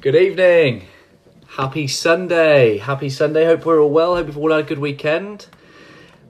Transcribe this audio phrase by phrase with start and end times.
[0.00, 0.86] Good evening.
[1.46, 2.78] Happy Sunday.
[2.78, 3.44] Happy Sunday.
[3.44, 4.16] Hope we're all well.
[4.16, 5.46] Hope you've all had a good weekend.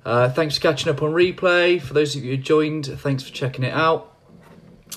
[0.05, 1.81] Uh, thanks for catching up on replay.
[1.81, 4.13] For those of you who joined, thanks for checking it out.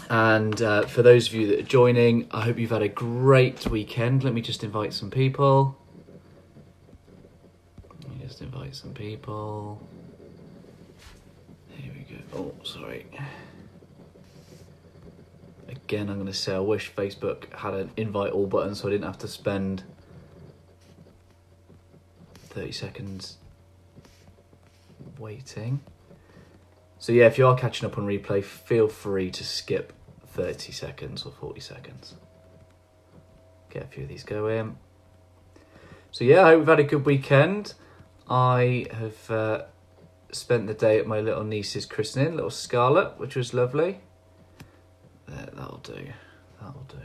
[0.09, 3.67] And uh, for those of you that are joining, I hope you've had a great
[3.67, 4.23] weekend.
[4.23, 5.77] Let me just invite some people.
[8.01, 9.87] Let me just invite some people.
[11.77, 12.23] Here we go.
[12.33, 13.05] Oh, sorry.
[15.75, 18.91] Again, I'm going to say I wish Facebook had an invite all button so I
[18.91, 19.83] didn't have to spend
[22.35, 23.37] 30 seconds
[25.17, 25.81] waiting.
[26.99, 29.93] So, yeah, if you are catching up on replay, feel free to skip
[30.27, 32.13] 30 seconds or 40 seconds.
[33.71, 34.77] Get a few of these going.
[36.11, 37.73] So, yeah, I hope we've had a good weekend.
[38.29, 39.63] I have uh,
[40.31, 44.01] spent the day at my little niece's christening, little Scarlet, which was lovely.
[45.27, 46.07] There, that'll do.
[46.61, 46.97] That'll do.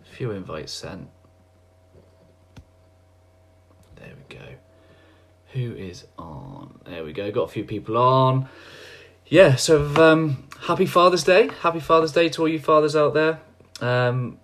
[0.00, 1.08] A few invites sent.
[3.96, 4.44] There we go.
[5.52, 6.80] Who is on?
[6.84, 7.30] There we go.
[7.30, 8.48] Got a few people on.
[9.26, 11.50] Yeah, so um, happy Father's Day.
[11.60, 13.40] Happy Father's Day to all you fathers out there.
[13.80, 14.38] Um,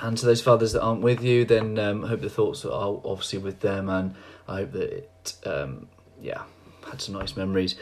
[0.00, 3.38] and to those fathers that aren't with you, then um, hope the thoughts are obviously
[3.38, 4.14] with them, and
[4.46, 5.88] I hope that it, um,
[6.20, 6.42] yeah,
[6.88, 7.74] had some nice memories.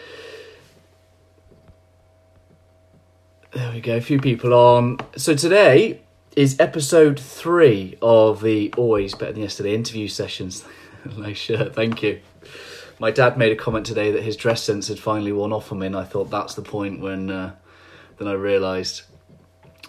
[3.56, 4.98] There we go, a few people on.
[5.16, 6.02] So today
[6.36, 10.62] is episode three of the Always Better Than Yesterday interview sessions.
[11.16, 12.20] nice shirt, thank you.
[12.98, 15.78] My dad made a comment today that his dress sense had finally worn off on
[15.78, 17.54] me, and I thought that's the point when uh,
[18.18, 19.04] then I realised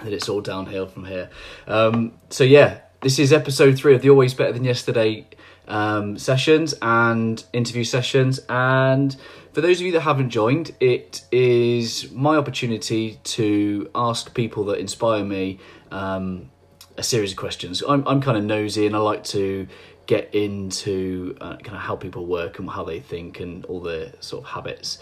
[0.01, 1.29] that it's all downhill from here.
[1.67, 5.27] Um, so yeah, this is episode three of the Always Better Than Yesterday
[5.67, 8.39] um, sessions and interview sessions.
[8.47, 9.13] And
[9.57, 14.77] for those of you that haven't joined, it is my opportunity to ask people that
[14.77, 15.57] inspire me
[15.89, 16.51] um,
[16.95, 17.81] a series of questions.
[17.81, 19.67] I'm, I'm kind of nosy and I like to
[20.05, 24.13] get into uh, kind of how people work and how they think and all the
[24.19, 24.99] sort of habits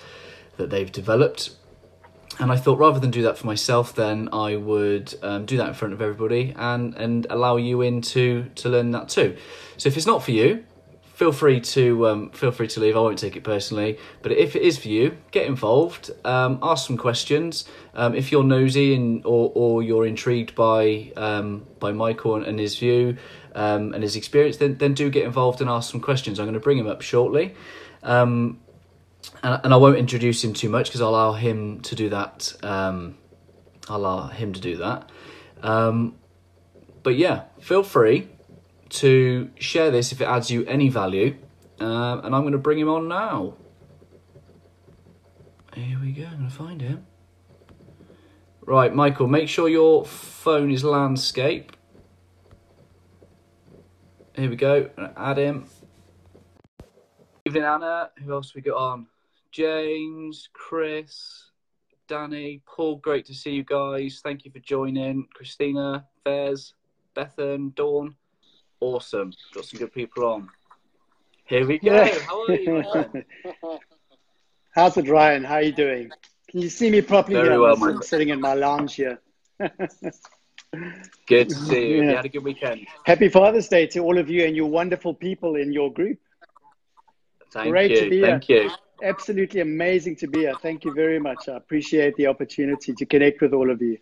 [0.56, 1.54] that they've developed.
[2.40, 5.68] And I thought rather than do that for myself, then I would um, do that
[5.68, 9.36] in front of everybody and, and allow you in to, to learn that too.
[9.76, 10.64] So if it's not for you,
[11.16, 12.96] feel free to um, feel free to leave.
[12.96, 13.98] I won't take it personally.
[14.22, 16.12] But if it is for you, get involved.
[16.26, 17.66] Um, ask some questions.
[17.96, 22.78] Um, if you're nosy and or, or you're intrigued by um, by Michael and, his
[22.78, 23.18] view
[23.56, 26.38] um, and his experience, then then do get involved and ask some questions.
[26.38, 27.56] I'm going to bring him up shortly.
[28.04, 28.60] Um,
[29.42, 32.54] and, and I won't introduce him too much because I'll allow him to do that.
[32.62, 33.16] I'll
[33.90, 35.10] allow him to do that.
[35.62, 38.28] But yeah, feel free
[38.90, 41.38] to share this if it adds you any value.
[41.80, 43.56] Um, and I'm going to bring him on now.
[45.74, 46.24] Here we go.
[46.24, 47.06] I'm going to find him.
[48.62, 51.76] Right, Michael, make sure your phone is landscape.
[54.36, 54.90] Here we go.
[55.16, 55.68] Add him.
[57.46, 58.10] Evening, Anna.
[58.24, 59.08] Who else we got on?
[59.52, 61.52] James, Chris,
[62.08, 62.98] Danny, Paul.
[62.98, 64.22] Great to see you guys.
[64.24, 65.28] Thank you for joining.
[65.34, 66.74] Christina, Fairs,
[67.16, 68.16] Bethan, Dawn.
[68.86, 69.34] Awesome.
[69.54, 70.50] Got some good people on.
[71.46, 71.92] Here we go.
[71.92, 72.20] Yeah.
[72.20, 73.24] How are you.
[74.76, 75.44] How's it, Ryan?
[75.44, 76.12] How are you doing?
[76.50, 77.38] Can you see me properly?
[77.38, 77.62] Very here?
[77.62, 79.20] well, I'm sitting in my lounge here.
[81.28, 81.96] good to see you.
[81.98, 82.04] Yeah.
[82.04, 82.86] You had a good weekend.
[83.06, 86.20] Happy Father's Day to all of you and your wonderful people in your group.
[87.52, 88.02] Thank Great you.
[88.02, 88.64] to be Thank here.
[88.66, 88.72] you.
[89.02, 90.54] Absolutely amazing to be here.
[90.62, 91.50] Thank you very much.
[91.50, 93.98] I appreciate the opportunity to connect with all of you.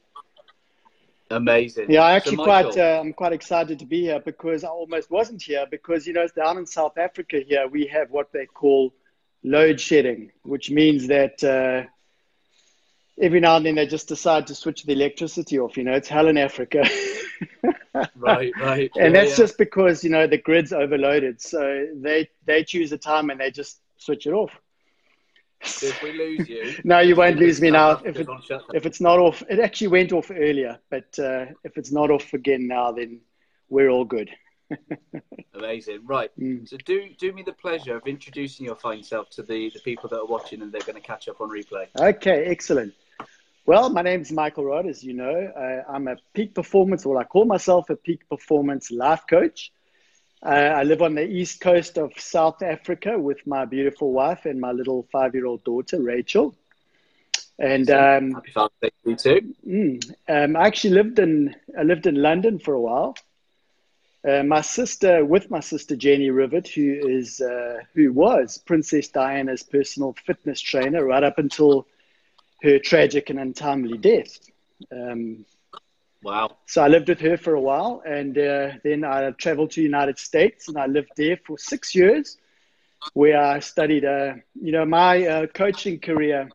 [1.34, 1.90] Amazing.
[1.90, 5.10] Yeah, I actually so quite uh, I'm quite excited to be here because I almost
[5.10, 8.94] wasn't here because you know down in South Africa here we have what they call
[9.44, 11.88] load shedding, which means that uh,
[13.22, 15.78] every now and then they just decide to switch the electricity off.
[15.78, 16.88] You know, it's hell in Africa.
[18.16, 18.92] right, right.
[18.96, 19.46] And yeah, that's yeah.
[19.46, 23.52] just because you know the grid's overloaded, so they they choose a time and they
[23.52, 24.52] just switch it off.
[25.66, 28.02] So if we lose you, no, you won't lose me now.
[28.04, 28.28] If it,
[28.74, 32.34] if it's not off, it actually went off earlier, but uh, if it's not off
[32.34, 33.22] again now, then
[33.70, 34.30] we're all good.
[35.54, 36.32] Amazing, right?
[36.40, 36.68] Mm.
[36.68, 40.10] So do do me the pleasure of introducing your fine self to the the people
[40.10, 41.88] that are watching, and they're going to catch up on replay.
[41.98, 42.94] Okay, excellent.
[43.66, 45.52] Well, my name is Michael Rod, as you know.
[45.56, 49.72] Uh, I'm a peak performance, or I call myself a peak performance life coach.
[50.46, 54.60] Uh, I live on the east coast of South Africa with my beautiful wife and
[54.60, 56.54] my little five-year-old daughter, Rachel.
[57.58, 59.56] And um, happy Father's Day to you too.
[59.66, 63.16] Mm, um, I actually lived in I lived in London for a while.
[64.28, 69.64] Uh, my sister, with my sister Jenni Rivett, who is uh, who was Princess Diana's
[69.64, 71.88] personal fitness trainer right up until
[72.64, 74.40] her tragic and untimely death.
[74.92, 75.46] Um,
[76.24, 76.56] Wow.
[76.68, 79.86] So I lived with her for a while, and uh, then I traveled to the
[79.86, 82.38] United States, and I lived there for six years,
[83.14, 84.06] where I studied.
[84.06, 86.50] Uh, you know, my uh, coaching career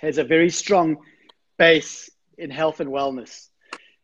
[0.00, 0.98] has a very strong
[1.56, 3.48] base in health and wellness,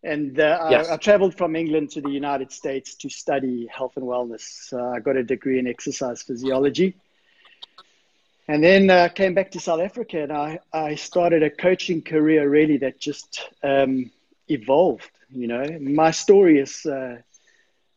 [0.02, 0.88] and uh, yes.
[0.88, 4.40] I, I, traveled from England to the United States to study health and wellness.
[4.40, 6.96] So I got a degree in exercise physiology.
[8.46, 12.46] And then uh, came back to South Africa, and I, I started a coaching career
[12.46, 14.10] really that just um,
[14.48, 15.10] evolved.
[15.30, 17.18] You know, my story is uh,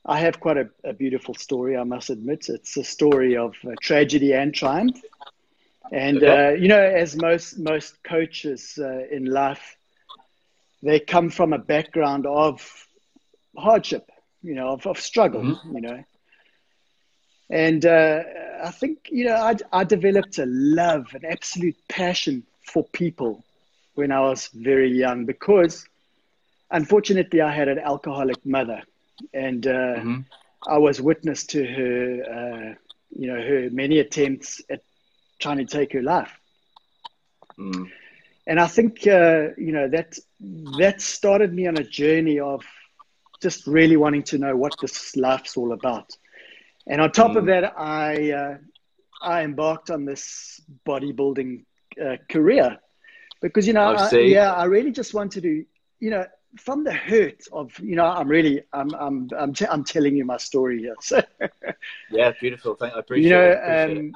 [0.06, 1.78] I have quite a, a, beautiful story.
[1.78, 5.00] I must admit, it's a story of uh, tragedy and triumph.
[5.92, 9.78] And uh, you know, as most most coaches uh, in life,
[10.82, 12.88] they come from a background of
[13.58, 14.10] hardship.
[14.42, 15.42] You know, of, of struggle.
[15.42, 15.76] Mm-hmm.
[15.76, 16.04] You know,
[17.50, 18.24] and uh,
[18.64, 23.44] I think you know I, I developed a love, an absolute passion for people
[23.96, 25.88] when I was very young because
[26.72, 28.84] unfortunately, I had an alcoholic mother,
[29.34, 30.20] and uh, mm-hmm.
[30.68, 32.76] I was witness to her, uh,
[33.12, 34.82] you know, her many attempts at
[35.40, 36.32] trying to take her life.
[37.58, 37.90] Mm.
[38.46, 40.18] And I think uh, you know that
[40.80, 42.64] that started me on a journey of
[43.42, 46.10] just really wanting to know what this life's all about.
[46.88, 47.38] And on top mm.
[47.38, 48.58] of that, I uh,
[49.22, 51.66] I embarked on this bodybuilding
[52.04, 52.78] uh, career
[53.42, 55.66] because you know, I I, yeah, I really just wanted to,
[56.00, 59.84] you know, from the hurt of you know i'm really i'm i'm i'm, t- I'm
[59.84, 61.22] telling you my story here so
[62.12, 63.58] yeah beautiful thank i appreciate you know it.
[63.58, 64.16] Appreciate um,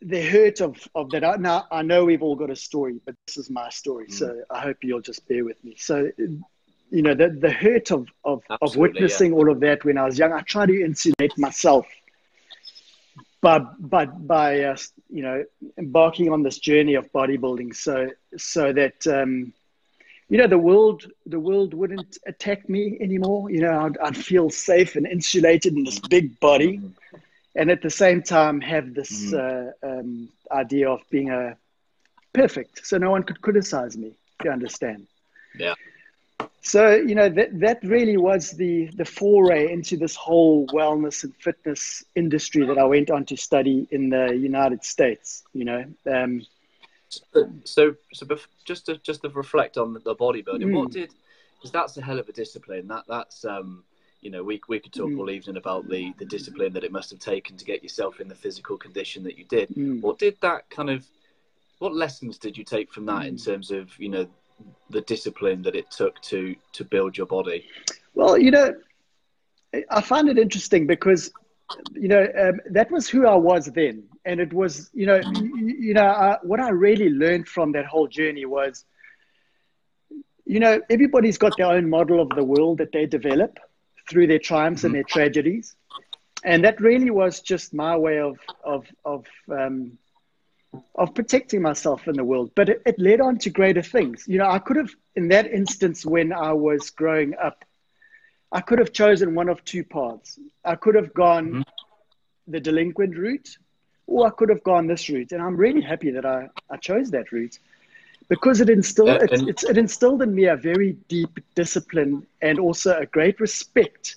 [0.00, 0.08] it.
[0.08, 3.36] the hurt of of that now i know we've all got a story but this
[3.36, 4.12] is my story mm.
[4.12, 6.10] so i hope you'll just bear with me so
[6.90, 9.38] you know the the hurt of of, of witnessing yeah.
[9.38, 11.86] all of that when i was young i tried to insulate myself
[13.40, 14.76] but but by uh,
[15.08, 15.44] you know
[15.76, 19.52] embarking on this journey of bodybuilding so so that um
[20.28, 23.50] you know the world the world wouldn't attack me anymore.
[23.50, 26.80] You know I'd, I'd, feel safe and insulated in this big body
[27.54, 29.72] and at the same time have this mm.
[29.82, 31.56] uh, um, idea of being a
[32.32, 35.06] perfect so no one could criticize me if you understand.
[35.58, 35.74] Yeah.
[36.60, 41.34] So you know that that really was the the foray into this whole wellness and
[41.36, 45.84] fitness industry that I went on to study in the United States you know.
[46.06, 46.42] Um,
[47.64, 48.26] so, so
[48.64, 50.76] just to just to reflect on the bodybuilding, mm.
[50.76, 51.14] what did?
[51.56, 52.88] Because that's a hell of a discipline.
[52.88, 53.84] That that's um,
[54.20, 55.18] you know, we we could talk mm.
[55.18, 58.28] all evening about the the discipline that it must have taken to get yourself in
[58.28, 59.68] the physical condition that you did.
[59.70, 60.00] Mm.
[60.00, 61.06] What did that kind of?
[61.78, 63.44] What lessons did you take from that in mm.
[63.44, 64.26] terms of you know
[64.90, 67.66] the discipline that it took to to build your body?
[68.14, 68.74] Well, you know,
[69.90, 71.30] I find it interesting because
[71.92, 74.04] you know um, that was who I was then.
[74.24, 77.86] And it was you know you, you know uh, what i really learned from that
[77.86, 78.84] whole journey was
[80.44, 83.58] you know everybody's got their own model of the world that they develop
[84.08, 84.86] through their triumphs mm-hmm.
[84.86, 85.74] and their tragedies.
[86.44, 89.98] And that really was just my way of of of um,
[90.94, 92.52] of protecting myself in the world.
[92.54, 94.24] But it, it led on to greater things.
[94.26, 97.64] You know i could have in that instance when i was growing up
[98.52, 101.62] i could have chosen one of two paths i could have gone mm-hmm.
[102.48, 103.58] the delinquent route
[104.08, 105.32] or I could have gone this route.
[105.32, 107.58] And I'm really happy that I, I chose that route
[108.28, 112.58] because it instilled, uh, it, it's, it instilled in me a very deep discipline and
[112.58, 114.16] also a great respect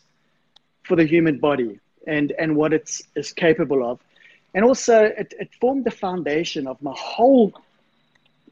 [0.83, 3.99] for the human body and, and what it's is capable of.
[4.53, 7.53] And also, it, it formed the foundation of my whole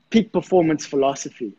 [0.09, 1.53] peak performance philosophy.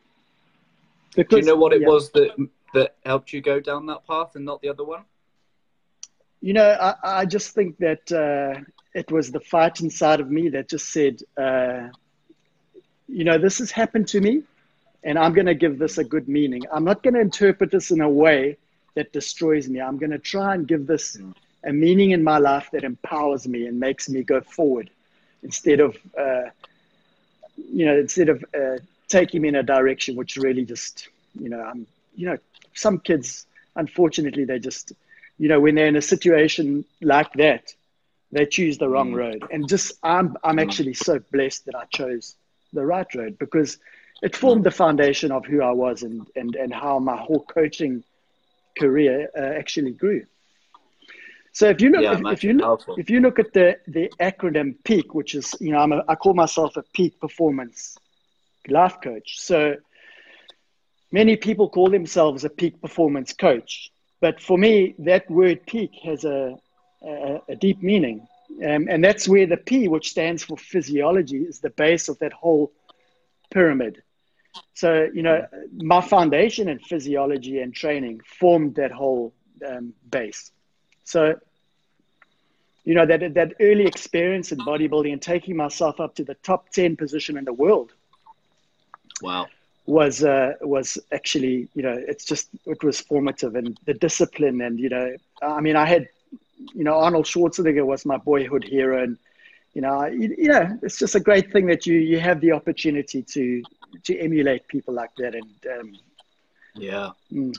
[1.15, 1.89] Because, Do you know what it yeah.
[1.89, 5.05] was that, that helped you go down that path and not the other one?
[6.41, 8.61] You know, I, I just think that uh,
[8.95, 11.89] it was the fight inside of me that just said, uh,
[13.09, 14.43] you know, this has happened to me,
[15.05, 16.63] and I'm going to give this a good meaning.
[16.73, 18.57] I'm not going to interpret this in a way
[18.95, 19.81] that destroys me.
[19.81, 21.19] I'm going to try and give this
[21.65, 24.91] a meaning in my life that empowers me and makes me go forward
[25.43, 26.51] instead of, uh,
[27.57, 31.09] you know, instead of uh, taking me in a direction which really just,
[31.39, 32.39] you know, I'm, you know,
[32.75, 33.47] some kids,
[33.77, 34.93] unfortunately, they just,
[35.39, 37.75] you know, when they're in a situation like that,
[38.33, 39.17] they choose the wrong mm.
[39.17, 39.45] road.
[39.51, 40.63] And just I'm I'm mm.
[40.63, 42.37] actually so blessed that I chose
[42.73, 43.79] the right road because
[44.23, 48.05] it formed the foundation of who I was and and and how my whole coaching
[48.79, 50.25] career uh, actually grew.
[51.53, 54.13] So if you look yeah, if, if, you look if you look at the the
[54.21, 57.99] acronym PEAK, which is you know I'm a, I call myself a peak performance
[58.69, 59.41] life coach.
[59.41, 59.77] So
[61.13, 63.91] many people call themselves a peak performance coach,
[64.21, 66.59] but for me that word peak has a
[67.03, 68.27] a, a deep meaning.
[68.65, 72.33] Um, and that's where the P, which stands for physiology, is the base of that
[72.33, 72.73] whole
[73.51, 74.03] pyramid.
[74.75, 79.33] So, you know, my foundation in physiology and training formed that whole
[79.67, 80.51] um, base.
[81.05, 81.37] So,
[82.85, 86.71] you know, that, that early experience in bodybuilding and taking myself up to the top
[86.71, 87.93] 10 position in the world.
[89.23, 89.47] Wow.
[89.99, 94.61] Was, uh, was actually, you know, it's just, it was formative and the discipline.
[94.67, 95.09] And, you know,
[95.43, 96.05] I mean, I had,
[96.79, 99.03] you know, Arnold Schwarzenegger was my boyhood hero.
[99.05, 99.19] And,
[99.75, 102.53] you know, you, you know, it's just a great thing that you, you have the
[102.53, 103.45] opportunity to,
[104.07, 105.35] to emulate people like that.
[105.35, 105.89] And, um,
[106.77, 107.11] yeah.
[107.33, 107.57] Mm.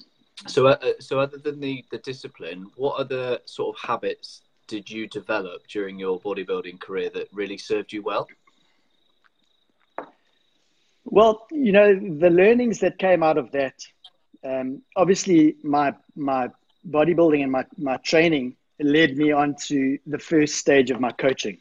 [0.47, 5.05] So, uh, so other than the, the discipline, what other sort of habits did you
[5.19, 8.25] develop during your bodybuilding career that really served you well?
[11.05, 13.75] Well, you know, the learnings that came out of that,
[14.43, 16.49] um, obviously my my
[16.87, 21.59] bodybuilding and my, my training led me on to the first stage of my coaching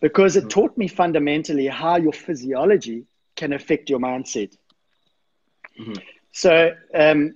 [0.00, 0.48] because it mm-hmm.
[0.48, 3.06] taught me fundamentally how your physiology
[3.36, 4.54] can affect your mindset.
[5.80, 5.94] Mm-hmm.
[6.32, 7.34] So um,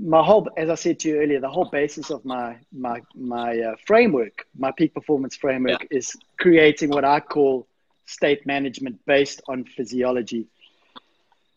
[0.00, 3.58] my whole, as I said to you earlier, the whole basis of my my my
[3.60, 5.98] uh, framework, my peak performance framework, yeah.
[5.98, 7.66] is creating what I call
[8.06, 10.46] state management based on physiology.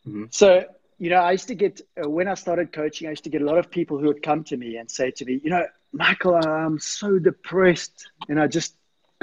[0.07, 0.25] Mm-hmm.
[0.29, 0.65] So,
[0.97, 3.41] you know, I used to get uh, when I started coaching, I used to get
[3.41, 5.65] a lot of people who would come to me and say to me, you know,
[5.91, 8.75] Michael, I'm so depressed, and I just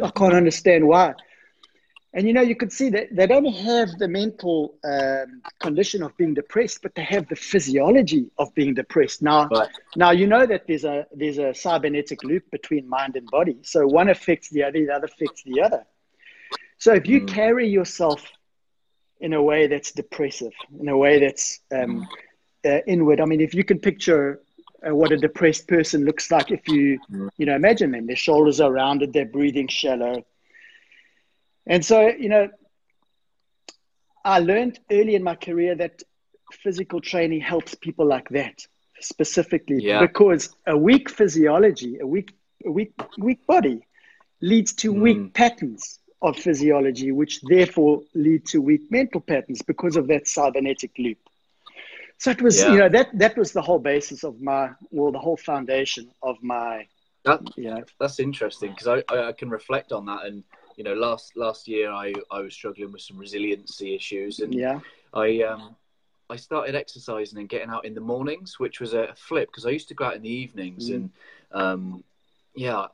[0.02, 1.14] I can't understand why.
[2.12, 6.16] And you know, you could see that they don't have the mental um, condition of
[6.16, 9.22] being depressed, but they have the physiology of being depressed.
[9.22, 9.68] Now, right.
[9.94, 13.58] now you know that there's a there's a cybernetic loop between mind and body.
[13.62, 15.84] So one affects the other, the other affects the other.
[16.78, 17.28] So if you mm.
[17.28, 18.26] carry yourself
[19.20, 22.06] in a way that's depressive, in a way that's um,
[22.64, 24.40] uh, inward, I mean, if you can picture
[24.86, 26.98] uh, what a depressed person looks like, if you
[27.36, 30.24] you know imagine them, their shoulders are rounded, they're breathing shallow
[31.70, 32.48] and so, you know,
[34.24, 36.02] I learned early in my career that
[36.64, 38.66] physical training helps people like that
[39.00, 40.00] specifically yeah.
[40.00, 42.34] because a weak physiology, a weak,
[42.66, 43.86] a weak, weak body
[44.42, 45.00] leads to mm.
[45.00, 50.92] weak patterns of physiology, which therefore lead to weak mental patterns because of that cybernetic
[50.98, 51.18] loop.
[52.18, 52.72] So it was, yeah.
[52.72, 56.42] you know, that that was the whole basis of my, well, the whole foundation of
[56.42, 56.86] my.
[57.24, 60.42] That, you know, that's interesting because I, I, can reflect on that and
[60.80, 64.80] you know, last last year I I was struggling with some resiliency issues, and yeah,
[65.12, 65.76] I um
[66.30, 69.70] I started exercising and getting out in the mornings, which was a flip because I
[69.70, 70.94] used to go out in the evenings, mm.
[70.94, 71.10] and
[71.52, 72.04] um
[72.54, 72.86] yeah,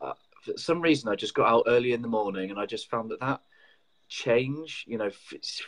[0.46, 3.10] for some reason I just got out early in the morning, and I just found
[3.10, 3.40] that that
[4.08, 5.10] change, you know,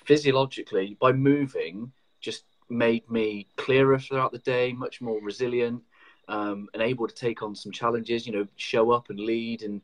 [0.04, 5.82] physiologically by moving, just made me clearer throughout the day, much more resilient.
[6.30, 9.80] Um, and able to take on some challenges, you know, show up and lead and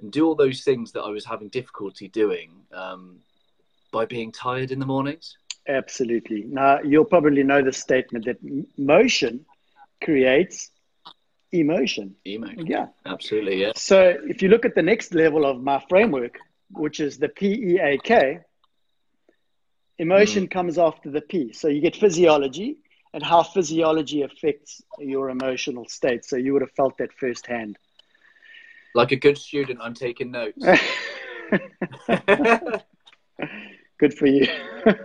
[0.00, 3.18] and do all those things that I was having difficulty doing um,
[3.92, 5.38] by being tired in the mornings?
[5.68, 6.44] Absolutely.
[6.46, 8.38] Now, you'll probably know the statement that
[8.76, 9.46] motion
[10.02, 10.70] creates
[11.60, 12.14] emotion.
[12.24, 12.66] Emotion.
[12.66, 12.86] Yeah.
[13.06, 13.60] Absolutely.
[13.60, 13.72] Yeah.
[13.76, 16.38] So, if you look at the next level of my framework,
[16.70, 18.40] which is the PEAK,
[19.98, 20.50] emotion mm.
[20.50, 21.52] comes after the P.
[21.52, 22.78] So, you get physiology
[23.12, 26.24] and how physiology affects your emotional state.
[26.24, 27.78] So, you would have felt that firsthand.
[28.94, 30.62] Like a good student, I'm taking notes.
[33.98, 34.46] good for you.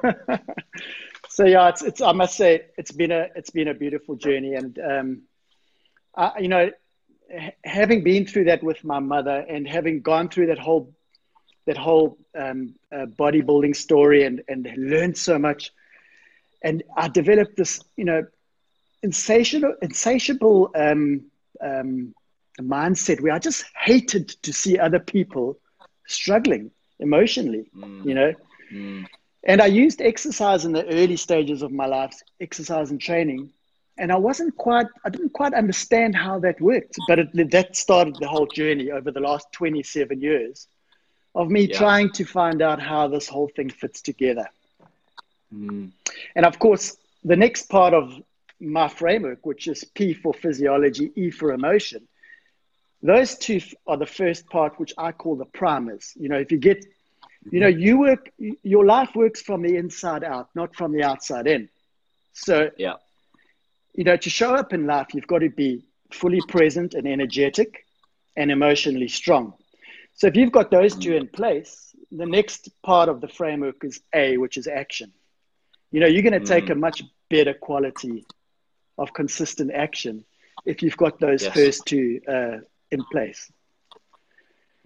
[1.29, 4.56] so yeah, it's, it's I must say it's been a it's been a beautiful journey,
[4.56, 5.22] and um,
[6.16, 6.72] I, you know,
[7.63, 10.94] having been through that with my mother and having gone through that whole
[11.66, 15.72] that whole um, uh, bodybuilding story and and learned so much,
[16.63, 18.25] and I developed this you know
[19.04, 21.25] insatiable insatiable um,
[21.62, 22.13] um,
[22.60, 25.60] mindset where I just hated to see other people
[26.08, 28.06] struggling emotionally, mm.
[28.06, 28.34] you know.
[28.74, 29.06] Mm.
[29.44, 33.51] And I used exercise in the early stages of my life, exercise and training,
[34.00, 36.98] and I wasn't quite, I didn't quite understand how that worked.
[37.08, 40.68] But it, that started the whole journey over the last 27 years
[41.36, 41.77] of me yeah.
[41.77, 44.48] trying to find out how this whole thing fits together.
[45.53, 45.91] Mm.
[46.36, 48.13] And of course, the next part of
[48.60, 52.08] my framework, which is P for physiology, E for emotion,
[53.03, 56.13] those two are the first part, which I call the primers.
[56.15, 56.86] You know, if you get,
[57.51, 61.48] you know, you work, your life works from the inside out, not from the outside
[61.48, 61.70] in.
[62.34, 62.96] So, yeah,
[64.00, 67.86] you know, to show up in life, you've got to be fully present and energetic
[68.38, 69.56] and emotionally strong.
[70.13, 74.00] So, if you've got those two in place, the next part of the framework is
[74.15, 75.12] A, which is action.
[75.91, 76.72] You know, you're going to take mm.
[76.72, 78.25] a much better quality
[78.98, 80.24] of consistent action
[80.65, 81.53] if you've got those yes.
[81.53, 82.60] first two uh,
[82.91, 83.51] in place.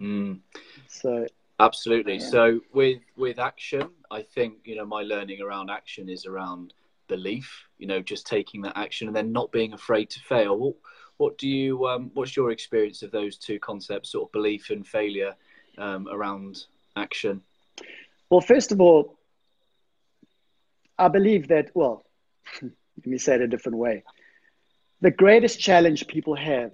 [0.00, 0.40] Mm.
[0.88, 1.28] So
[1.60, 2.16] absolutely.
[2.16, 2.30] Yeah.
[2.30, 6.74] So with with action, I think you know my learning around action is around
[7.08, 10.58] belief, you know, just taking that action and then not being afraid to fail.
[10.58, 10.74] What,
[11.16, 14.86] what do you, um, what's your experience of those two concepts, sort of belief and
[14.86, 15.34] failure
[15.78, 16.64] um, around
[16.96, 17.42] action?
[18.30, 19.18] Well, first of all,
[20.98, 22.04] I believe that, well,
[22.62, 24.02] let me say it a different way.
[25.00, 26.72] The greatest challenge people have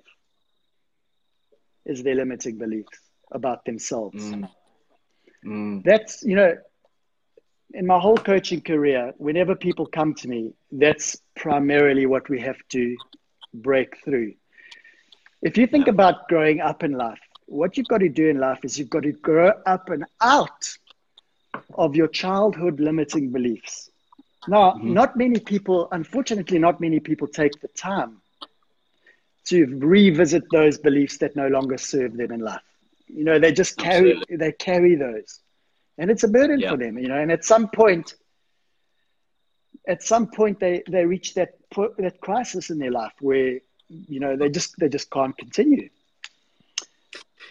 [1.85, 2.99] is their limiting beliefs
[3.33, 4.23] about themselves.
[4.23, 4.49] Mm.
[5.45, 5.85] Mm.
[5.85, 6.57] That's, you know,
[7.75, 12.57] in my whole coaching career, whenever people come to me, that's primarily what we have
[12.71, 12.97] to
[13.55, 14.35] break through.
[15.43, 18.65] If you think about growing up in life, what you've got to do in life
[18.65, 20.77] is you've got to grow up and out
[21.75, 23.91] of your childhood limiting beliefs.
[24.47, 24.93] Now, mm-hmm.
[24.93, 28.21] not many people, unfortunately, not many people take the time
[29.47, 32.63] to revisit those beliefs that no longer serve them in life.
[33.09, 34.37] You know, they just carry Absolutely.
[34.37, 35.41] they carry those,
[35.99, 36.71] and it's a burden yeah.
[36.71, 36.99] for them.
[36.99, 38.15] You know, and at some point,
[39.87, 41.55] at some point, they they reach that
[41.99, 45.89] that crisis in their life where you know they just they just can't continue.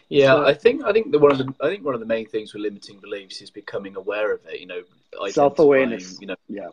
[0.10, 2.06] Yeah, so, I think I think the one of the I think one of the
[2.06, 4.60] main things with limiting beliefs is becoming aware of it.
[4.60, 4.82] You know,
[5.30, 6.20] self awareness.
[6.20, 6.70] You know, yeah,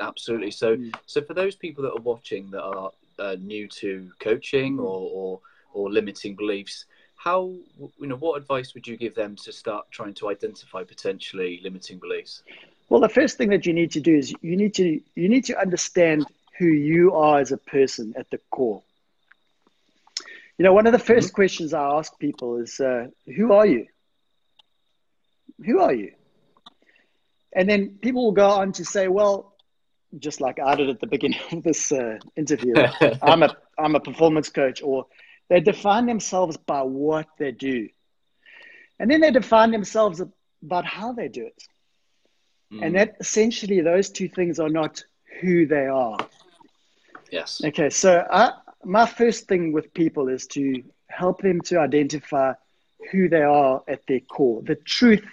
[0.00, 0.50] absolutely.
[0.50, 0.92] So, mm.
[1.06, 5.40] so for those people that are watching that are uh, new to coaching or, or
[5.72, 6.86] or limiting beliefs,
[7.22, 7.54] how
[7.98, 11.98] you know what advice would you give them to start trying to identify potentially limiting
[11.98, 12.42] beliefs?
[12.88, 15.44] Well, the first thing that you need to do is you need to you need
[15.44, 16.26] to understand
[16.58, 18.82] who you are as a person at the core.
[20.56, 21.34] You know, one of the 1st mm-hmm.
[21.34, 23.86] questions I ask people is, uh, "Who are you?
[25.66, 26.12] Who are you?"
[27.52, 29.54] And then people will go on to say, "Well,
[30.18, 32.72] just like I did at the beginning of this uh, interview,
[33.22, 35.06] I'm a I'm a performance coach," or
[35.50, 37.88] they define themselves by what they do,
[38.98, 40.22] and then they define themselves
[40.62, 41.62] about how they do it,
[42.72, 42.82] mm.
[42.82, 45.04] and that essentially those two things are not
[45.42, 46.16] who they are.
[47.30, 47.60] Yes.
[47.62, 48.52] Okay, so I,
[48.84, 52.54] my first thing with people is to help them to identify
[53.10, 55.24] who they are at their core, the truth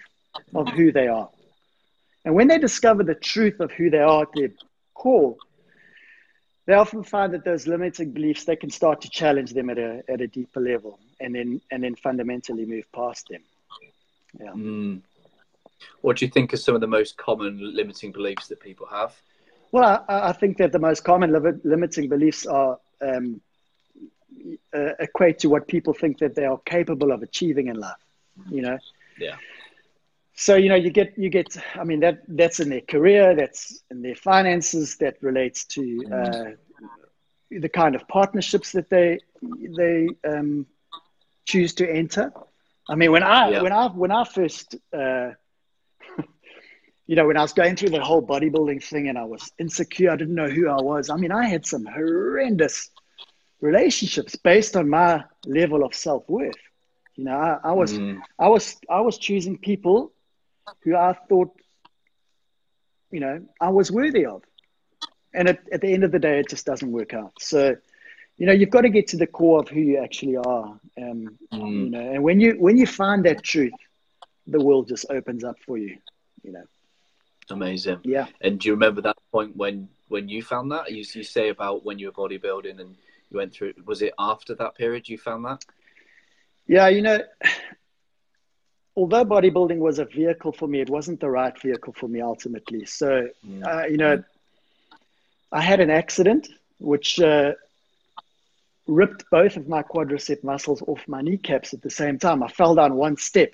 [0.55, 1.29] of who they are.
[2.25, 4.49] And when they discover the truth of who they are at their
[4.93, 5.37] core,
[6.67, 10.03] they often find that those limiting beliefs they can start to challenge them at a
[10.07, 13.41] at a deeper level, and then and then fundamentally move past them.
[14.39, 14.51] Yeah.
[14.51, 15.01] Mm.
[16.01, 19.15] What do you think are some of the most common limiting beliefs that people have?
[19.71, 23.41] Well, I, I think that the most common li- limiting beliefs are um,
[24.73, 27.95] uh, equate to what people think that they are capable of achieving in life.
[28.51, 28.77] You know.
[29.17, 29.35] Yeah
[30.37, 33.81] so you know you get you get i mean that that's in their career that's
[33.89, 36.43] in their finances that relates to uh,
[37.49, 39.19] the kind of partnerships that they
[39.75, 40.65] they um,
[41.45, 42.31] choose to enter
[42.87, 43.61] i mean when i yeah.
[43.61, 45.31] when i when i first uh,
[47.07, 50.11] you know when i was going through the whole bodybuilding thing and i was insecure
[50.11, 52.91] i didn't know who i was i mean i had some horrendous
[53.59, 56.63] relationships based on my level of self-worth
[57.15, 58.21] you know i, I was mm.
[58.37, 60.11] i was i was choosing people
[60.83, 61.51] who I thought,
[63.11, 64.43] you know, I was worthy of.
[65.33, 67.33] And at, at the end of the day, it just doesn't work out.
[67.39, 67.75] So,
[68.37, 70.79] you know, you've got to get to the core of who you actually are.
[70.97, 71.85] Um, mm.
[71.85, 73.73] You know, and when you when you find that truth,
[74.45, 75.97] the world just opens up for you.
[76.43, 76.63] You know.
[77.49, 77.99] Amazing.
[78.03, 78.27] Yeah.
[78.41, 80.91] And do you remember that point when when you found that?
[80.91, 82.95] You, you say about when you were bodybuilding and
[83.29, 83.73] you went through.
[83.85, 85.63] Was it after that period you found that?
[86.67, 87.19] Yeah, you know,
[88.97, 92.83] although bodybuilding was a vehicle for me, it wasn't the right vehicle for me ultimately.
[92.85, 93.29] So,
[93.65, 94.23] uh, you know,
[95.51, 97.53] I had an accident which uh,
[98.87, 102.41] ripped both of my quadricep muscles off my kneecaps at the same time.
[102.41, 103.53] I fell down one step.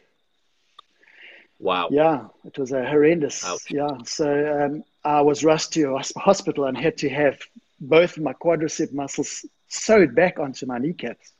[1.60, 1.90] Wow.
[1.92, 3.46] Yeah, it was a horrendous.
[3.46, 3.70] Ouch.
[3.70, 3.98] Yeah.
[4.06, 4.28] So
[4.64, 7.38] um, I was rushed to a hospital and had to have
[7.82, 11.34] both my quadricep muscles sewed back onto my kneecaps.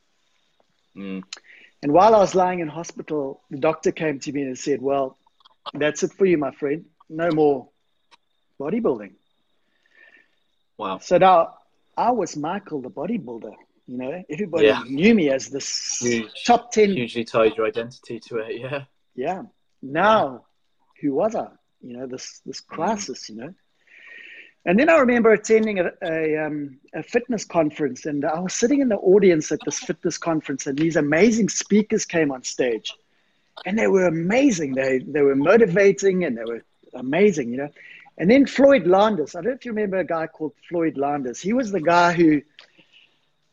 [0.94, 1.22] Mm.
[1.84, 5.18] And while I was lying in hospital, the doctor came to me and said, Well,
[5.74, 6.86] that's it for you, my friend.
[7.10, 7.68] No more
[8.58, 9.12] bodybuilding.
[10.78, 10.96] Wow.
[11.00, 11.58] So now
[11.94, 13.52] I was Michael the bodybuilder.
[13.86, 14.82] You know, everybody yeah.
[14.88, 16.92] knew me as this Huge, top 10.
[16.92, 18.84] Hugely tied your identity to it, yeah.
[19.14, 19.42] Yeah.
[19.82, 20.38] Now, yeah.
[21.02, 21.48] who was I?
[21.82, 23.54] You know, this, this crisis, you know.
[24.66, 28.80] And then I remember attending a, a, um, a, fitness conference, and I was sitting
[28.80, 32.94] in the audience at this fitness conference, and these amazing speakers came on stage,
[33.66, 34.74] and they were amazing.
[34.74, 37.68] They they were motivating, and they were amazing, you know.
[38.16, 41.40] And then Floyd Landis, I don't know if you remember a guy called Floyd Landis.
[41.40, 42.40] He was the guy who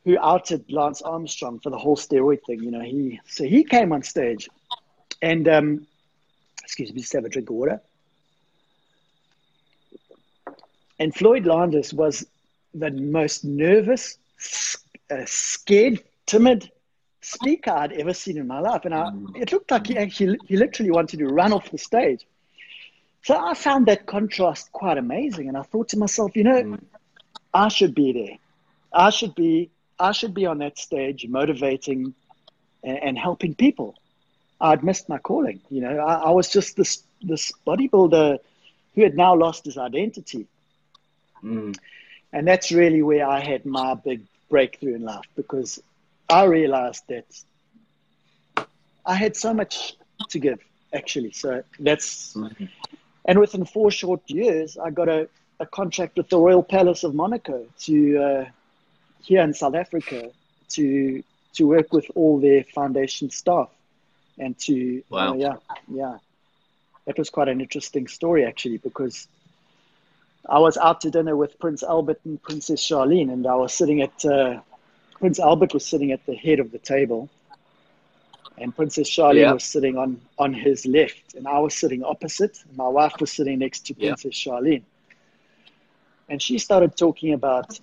[0.06, 2.64] who outed Lance Armstrong for the whole steroid thing.
[2.64, 4.50] You know, he so he came on stage,
[5.22, 5.88] and um,
[6.64, 7.82] excuse me, just have a drink of water.
[11.02, 12.28] And Floyd Landis was
[12.76, 14.20] the most nervous,
[15.10, 16.70] uh, scared, timid
[17.22, 18.86] speaker I'd ever seen in my life.
[18.86, 22.28] And I, it looked like he actually, he literally wanted to run off the stage.
[23.24, 25.48] So I found that contrast quite amazing.
[25.48, 26.80] And I thought to myself, you know, mm.
[27.52, 28.38] I should be there.
[28.94, 32.14] I should be, I should be on that stage motivating
[32.84, 33.96] and, and helping people.
[34.60, 35.62] I'd missed my calling.
[35.72, 38.38] You know, I, I, was just this, this bodybuilder
[38.94, 40.46] who had now lost his identity.
[41.44, 41.78] Mm.
[42.34, 45.82] And that's really where I had my big breakthrough in life because
[46.30, 47.26] I realized that
[49.06, 49.96] I had so much
[50.30, 50.60] to give,
[50.94, 51.32] actually.
[51.32, 52.66] So that's, mm-hmm.
[53.26, 55.28] and within four short years, I got a,
[55.60, 58.46] a contract with the Royal Palace of Monaco to uh,
[59.22, 60.32] here in South Africa
[60.70, 61.24] to
[61.54, 63.70] to work with all their foundation staff
[64.38, 65.32] and to wow.
[65.32, 65.56] Uh, yeah
[65.88, 66.18] yeah
[67.06, 69.28] that was quite an interesting story actually because
[70.50, 74.02] I was out to dinner with Prince Albert and Princess Charlene and I was sitting
[74.02, 74.60] at uh,
[75.22, 77.30] Prince Albert was sitting at the head of the table,
[78.58, 79.54] and Princess Charlene yeah.
[79.54, 82.58] was sitting on on his left, and I was sitting opposite.
[82.68, 84.52] And my wife was sitting next to Princess yeah.
[84.52, 84.82] Charlene,
[86.28, 87.80] and she started talking about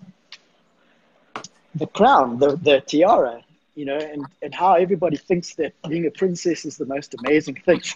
[1.76, 3.44] the crown, the the tiara,
[3.76, 7.54] you know, and and how everybody thinks that being a princess is the most amazing
[7.54, 7.80] thing.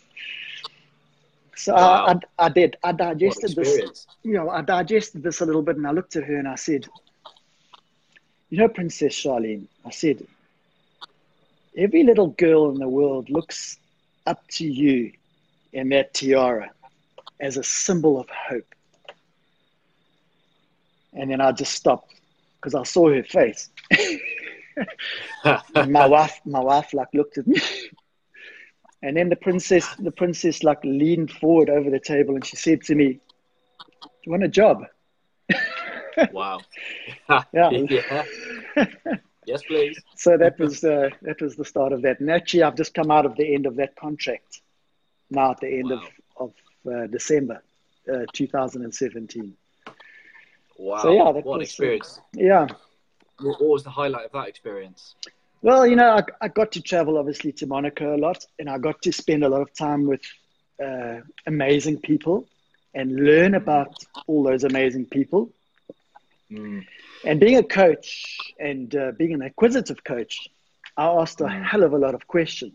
[1.56, 2.06] So uh, wow.
[2.06, 2.76] I, I, I, did.
[2.82, 4.06] I digested this.
[4.22, 6.54] You know, I digested this a little bit, and I looked at her and I
[6.54, 6.86] said,
[8.50, 10.26] you know, Princess Charlene, I said,
[11.76, 13.78] every little girl in the world looks
[14.26, 15.12] up to you
[15.72, 16.70] in that tiara
[17.40, 18.74] as a symbol of hope.
[21.14, 22.14] And then I just stopped
[22.56, 23.70] because I saw her face.
[25.44, 27.60] my wife, my wife, like looked at me,
[29.02, 32.82] and then the princess, the princess, like leaned forward over the table and she said
[32.82, 33.20] to me,
[34.00, 34.84] "Do you want a job?"
[36.32, 36.60] wow.
[37.52, 37.70] yeah.
[37.70, 38.24] yeah.
[39.46, 40.00] yes, please.
[40.16, 42.20] So that was uh, that was the start of that.
[42.20, 44.60] And actually, I've just come out of the end of that contract
[45.30, 46.02] now at the end wow.
[46.38, 46.52] of
[46.86, 47.62] of uh, December
[48.12, 49.54] uh, 2017.
[50.78, 51.02] Wow.
[51.02, 52.20] So yeah, that what was, experience.
[52.34, 52.66] yeah.
[53.40, 55.16] What was the highlight of that experience?
[55.62, 58.78] Well, you know, I, I got to travel obviously to Monaco a lot, and I
[58.78, 60.22] got to spend a lot of time with
[60.84, 62.48] uh, amazing people
[62.94, 63.94] and learn about
[64.26, 65.50] all those amazing people.
[66.50, 66.84] Mm.
[67.24, 70.48] And being a coach and uh, being an acquisitive coach,
[70.96, 71.64] I asked a mm.
[71.64, 72.74] hell of a lot of questions.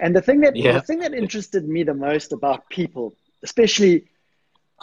[0.00, 0.72] And the thing that yeah.
[0.72, 4.08] the thing that interested me the most about people, especially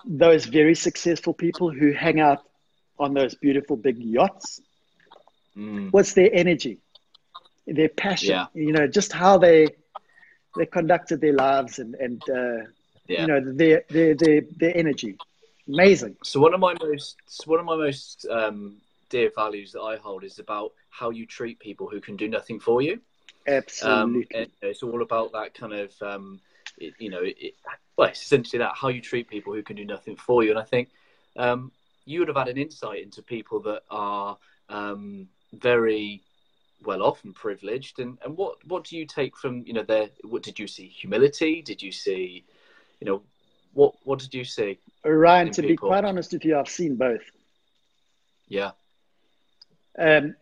[0.03, 2.43] those very successful people who hang out
[2.97, 4.61] on those beautiful big yachts,
[5.55, 5.91] mm.
[5.91, 6.79] was their energy,
[7.67, 8.31] their passion.
[8.31, 8.47] Yeah.
[8.53, 9.67] You know, just how they
[10.55, 12.69] they conducted their lives and and uh,
[13.07, 13.21] yeah.
[13.21, 15.17] you know their their their their energy.
[15.67, 16.15] Amazing.
[16.23, 18.77] So one of my most one of my most um,
[19.09, 22.59] dear values that I hold is about how you treat people who can do nothing
[22.59, 22.99] for you.
[23.47, 24.35] Absolutely.
[24.35, 26.39] Um, it's all about that kind of um,
[26.77, 27.55] it, you know it,
[27.97, 30.59] well it's essentially that how you treat people who can do nothing for you and
[30.59, 30.89] I think
[31.37, 31.71] um,
[32.05, 34.37] you would have had an insight into people that are
[34.69, 36.21] um, very
[36.83, 40.09] well off and privileged and, and what what do you take from you know their
[40.23, 42.43] what did you see humility did you see
[42.99, 43.21] you know
[43.73, 45.69] what what did you see Ryan, to people?
[45.69, 47.21] be quite honest with you, I've seen both.
[48.47, 48.71] Yeah.
[49.97, 50.35] Um,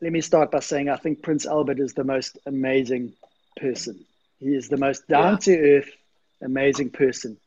[0.00, 3.12] let me start by saying I think Prince Albert is the most amazing
[3.56, 4.04] person.
[4.40, 5.90] He is the most down to earth,
[6.42, 7.38] amazing person.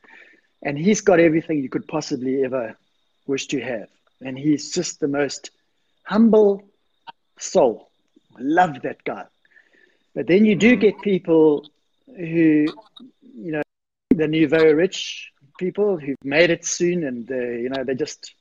[0.62, 2.76] And he's got everything you could possibly ever
[3.26, 3.88] wish to have.
[4.20, 5.50] And he's just the most
[6.02, 6.64] humble
[7.40, 7.90] soul.
[8.36, 9.24] I love that guy.
[10.14, 11.68] But then you do get people
[12.06, 12.66] who,
[13.34, 13.62] you know,
[14.10, 18.34] the nouveau rich people who've made it soon, and uh, you know they just,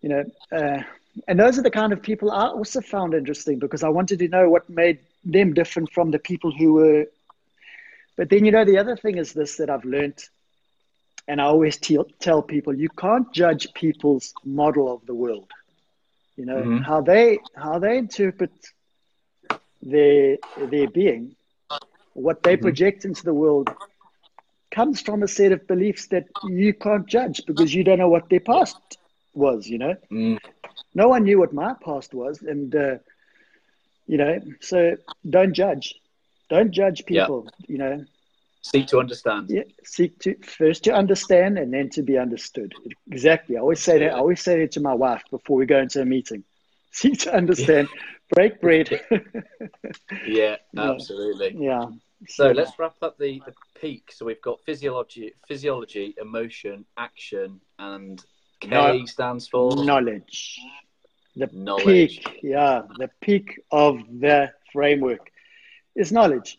[0.00, 0.82] you know, uh,
[1.26, 4.28] and those are the kind of people I also found interesting because I wanted to
[4.28, 7.06] know what made them different from the people who were.
[8.16, 10.22] But then you know the other thing is this that I've learned,
[11.26, 15.50] and I always te- tell people you can't judge people's model of the world.
[16.38, 16.78] You know mm-hmm.
[16.78, 18.52] how they how they interpret
[19.82, 20.38] their
[20.72, 21.36] their being,
[22.14, 22.62] what they mm-hmm.
[22.62, 23.68] project into the world
[24.70, 28.28] comes from a set of beliefs that you can't judge because you don't know what
[28.28, 28.76] their past
[29.34, 29.96] was, you know?
[30.10, 30.38] Mm.
[30.94, 32.42] No one knew what my past was.
[32.42, 32.98] And, uh,
[34.06, 34.96] you know, so
[35.28, 35.94] don't judge.
[36.48, 38.04] Don't judge people, you know?
[38.62, 39.46] Seek to understand.
[39.50, 42.74] Yeah, seek to first to understand and then to be understood.
[43.10, 43.56] Exactly.
[43.56, 44.12] I always say that.
[44.12, 46.44] I always say that to my wife before we go into a meeting.
[46.90, 47.88] Seek to understand,
[48.34, 49.00] break bread.
[50.26, 51.56] yeah, absolutely.
[51.58, 51.86] Yeah.
[52.26, 54.10] So let's wrap up the, the peak.
[54.12, 58.24] So we've got physiology, physiology, emotion, action, and
[58.60, 60.58] K No- stands for knowledge.
[61.36, 61.84] The Knowledge.
[62.24, 65.30] peak, yeah, the peak of the framework
[65.94, 66.58] is knowledge.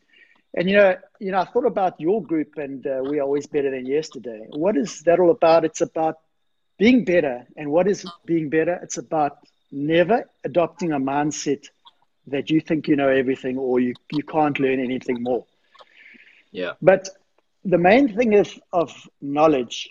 [0.56, 3.48] And you know, you know, I thought about your group, and uh, we are always
[3.48, 4.48] better than yesterday.
[4.50, 5.66] What is that all about?
[5.66, 6.18] It's about
[6.78, 7.46] being better.
[7.56, 8.80] And what is being better?
[8.82, 9.38] It's about
[9.72, 11.68] never adopting a mindset
[12.28, 15.46] that you think you know everything or you, you can't learn anything more.
[16.52, 16.74] Yeah.
[16.82, 17.10] But
[17.64, 19.90] the main thing is of knowledge.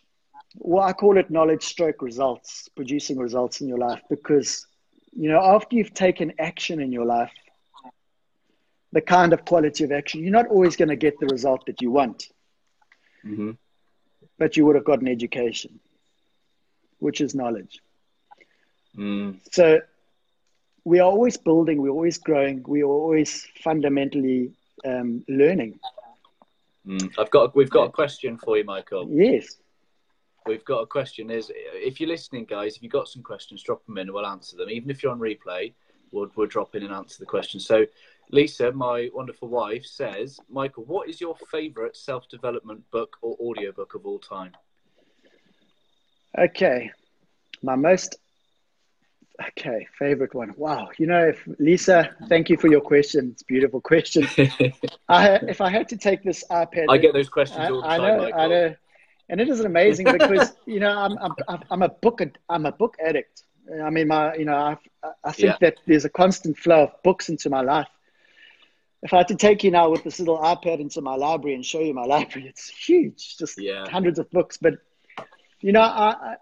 [0.56, 4.66] Well, I call it knowledge stroke results, producing results in your life because,
[5.12, 7.32] you know, after you've taken action in your life,
[8.92, 11.82] the kind of quality of action, you're not always going to get the result that
[11.82, 12.28] you want,
[13.22, 13.52] hmm
[14.38, 15.80] but you would have got an education,
[17.00, 17.80] which is knowledge.
[18.96, 19.40] Mm.
[19.52, 19.80] So
[20.84, 24.52] we are always building, we're always growing, we are always fundamentally
[24.84, 25.78] um, learning.
[26.86, 27.12] Mm.
[27.18, 29.06] I've got we've got a question for you, Michael.
[29.10, 29.56] Yes.
[30.46, 31.30] We've got a question.
[31.30, 34.24] Is if you're listening, guys, if you've got some questions, drop them in and we'll
[34.24, 34.70] answer them.
[34.70, 35.74] Even if you're on replay,
[36.10, 37.60] we'll we'll drop in and answer the question.
[37.60, 37.84] So,
[38.30, 44.04] Lisa, my wonderful wife, says, Michael, what is your favourite self-development book or audiobook of
[44.06, 44.52] all time?
[46.38, 46.90] Okay.
[47.62, 48.16] My most
[49.48, 50.52] okay favorite one.
[50.56, 50.90] Wow.
[50.98, 53.30] You know, if Lisa, thank you for your question.
[53.32, 54.26] It's a beautiful question.
[55.08, 57.88] I if I had to take this iPad, I get those questions I, all the
[57.88, 58.40] I time, know, Michael.
[58.40, 58.74] I know,
[59.30, 62.96] and it is amazing because you know I'm I'm I'm a book I'm a book
[63.04, 63.42] addict.
[63.82, 64.76] I mean, my you know I
[65.24, 65.56] I think Yeah.
[65.60, 67.88] that there's a constant flow of books into my life.
[69.02, 71.64] If I had to take you now with this little iPad into my library and
[71.64, 73.88] show you my library, it's huge, just Yeah.
[73.88, 74.56] hundreds of books.
[74.56, 74.74] But
[75.60, 76.36] you know, I, I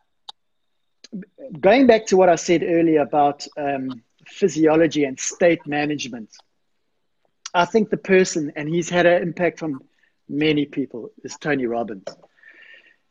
[1.60, 6.30] going back to what I said earlier about um, physiology and state management,
[7.54, 9.80] I think the person, and he's had an impact on
[10.28, 12.04] many people, is Tony Robbins.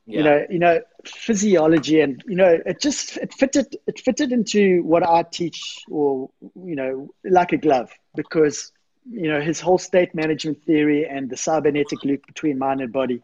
[0.05, 0.17] Yeah.
[0.17, 4.83] You know, you know, physiology, and you know, it just it fitted it fitted into
[4.83, 8.71] what I teach, or you know, like a glove, because
[9.09, 13.21] you know his whole state management theory and the cybernetic loop between mind and body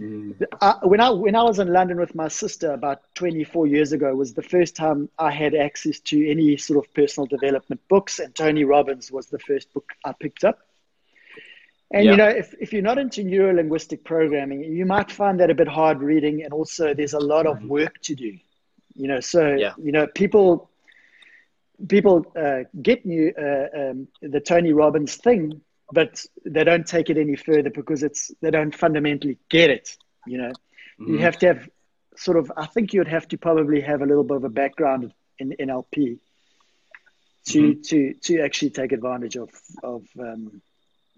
[0.00, 0.34] Mm.
[0.60, 4.14] I, when I when I was in London with my sister about 24 years ago
[4.14, 8.34] was the first time I had access to any sort of personal development books, and
[8.34, 10.58] Tony Robbins was the first book I picked up.
[11.92, 12.10] And Yeah.
[12.12, 15.54] you know, if, if you're not into neuro linguistic programming, you might find that a
[15.54, 18.38] bit hard reading, and also there's a lot of work to do.
[18.94, 19.72] You know, so Yeah.
[19.76, 20.70] you know, people
[21.88, 25.60] people uh, get new uh, um, the Tony Robbins thing,
[25.92, 29.96] but they don't take it any further because it's they don't fundamentally get it.
[30.24, 30.56] You know,
[31.04, 31.20] you Mhm.
[31.20, 31.68] have to have
[32.16, 32.50] sort of.
[32.56, 36.18] I think you'd have to probably have a little bit of a background in NLP
[37.48, 37.80] to Mm-hmm.
[37.88, 39.50] to to actually take advantage of
[39.82, 40.60] of um,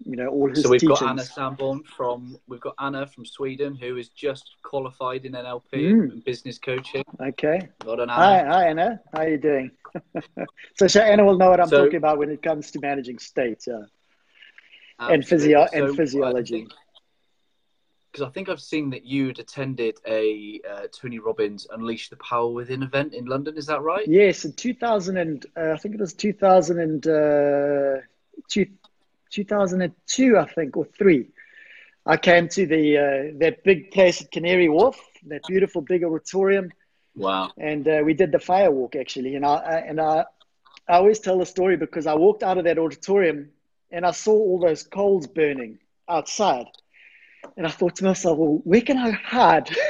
[0.05, 0.99] you know all his So we've teachings.
[0.99, 5.71] got Anna Sanborn from we've got Anna from Sweden who is just qualified in NLP
[5.73, 6.11] Mm.
[6.11, 7.03] and business coaching.
[7.19, 7.69] Okay.
[7.85, 8.51] An Hi, Anna.
[8.53, 9.01] hi Anna.
[9.13, 9.71] How are you doing?
[10.77, 13.19] so, so Anna will know what I'm So- talking about when it comes to managing
[13.19, 13.67] states.
[13.67, 13.83] Yeah.
[14.99, 16.67] and physio- So, and physiology.
[18.11, 22.49] Because I think I've seen that you'd attended a uh, Tony Robbins Unleash the Power
[22.51, 23.55] Within event in London.
[23.55, 24.07] Is that right?
[24.07, 28.01] Yes, in 2000 and uh, I think it was 2000 and uh,
[28.49, 28.65] two,
[29.31, 31.27] 2002, I think, or three.
[32.05, 36.71] I came to the uh, that big place at Canary Wharf, that beautiful big auditorium,
[37.15, 37.51] Wow.
[37.57, 39.35] and uh, we did the fire walk actually.
[39.35, 40.25] And I, I and I,
[40.87, 43.49] I always tell the story because I walked out of that auditorium
[43.91, 46.65] and I saw all those coals burning outside,
[47.57, 49.69] and I thought to myself, well, where can I hide?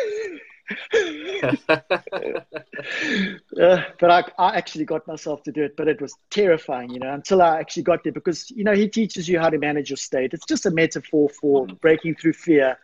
[3.60, 6.99] Uh, but I, I actually got myself to do it, but it was terrifying, you
[6.99, 9.89] know, until I actually got there because, you know, he teaches you how to manage
[9.89, 10.34] your state.
[10.34, 11.79] It's just a metaphor for Mm.
[11.82, 12.77] breaking through fear.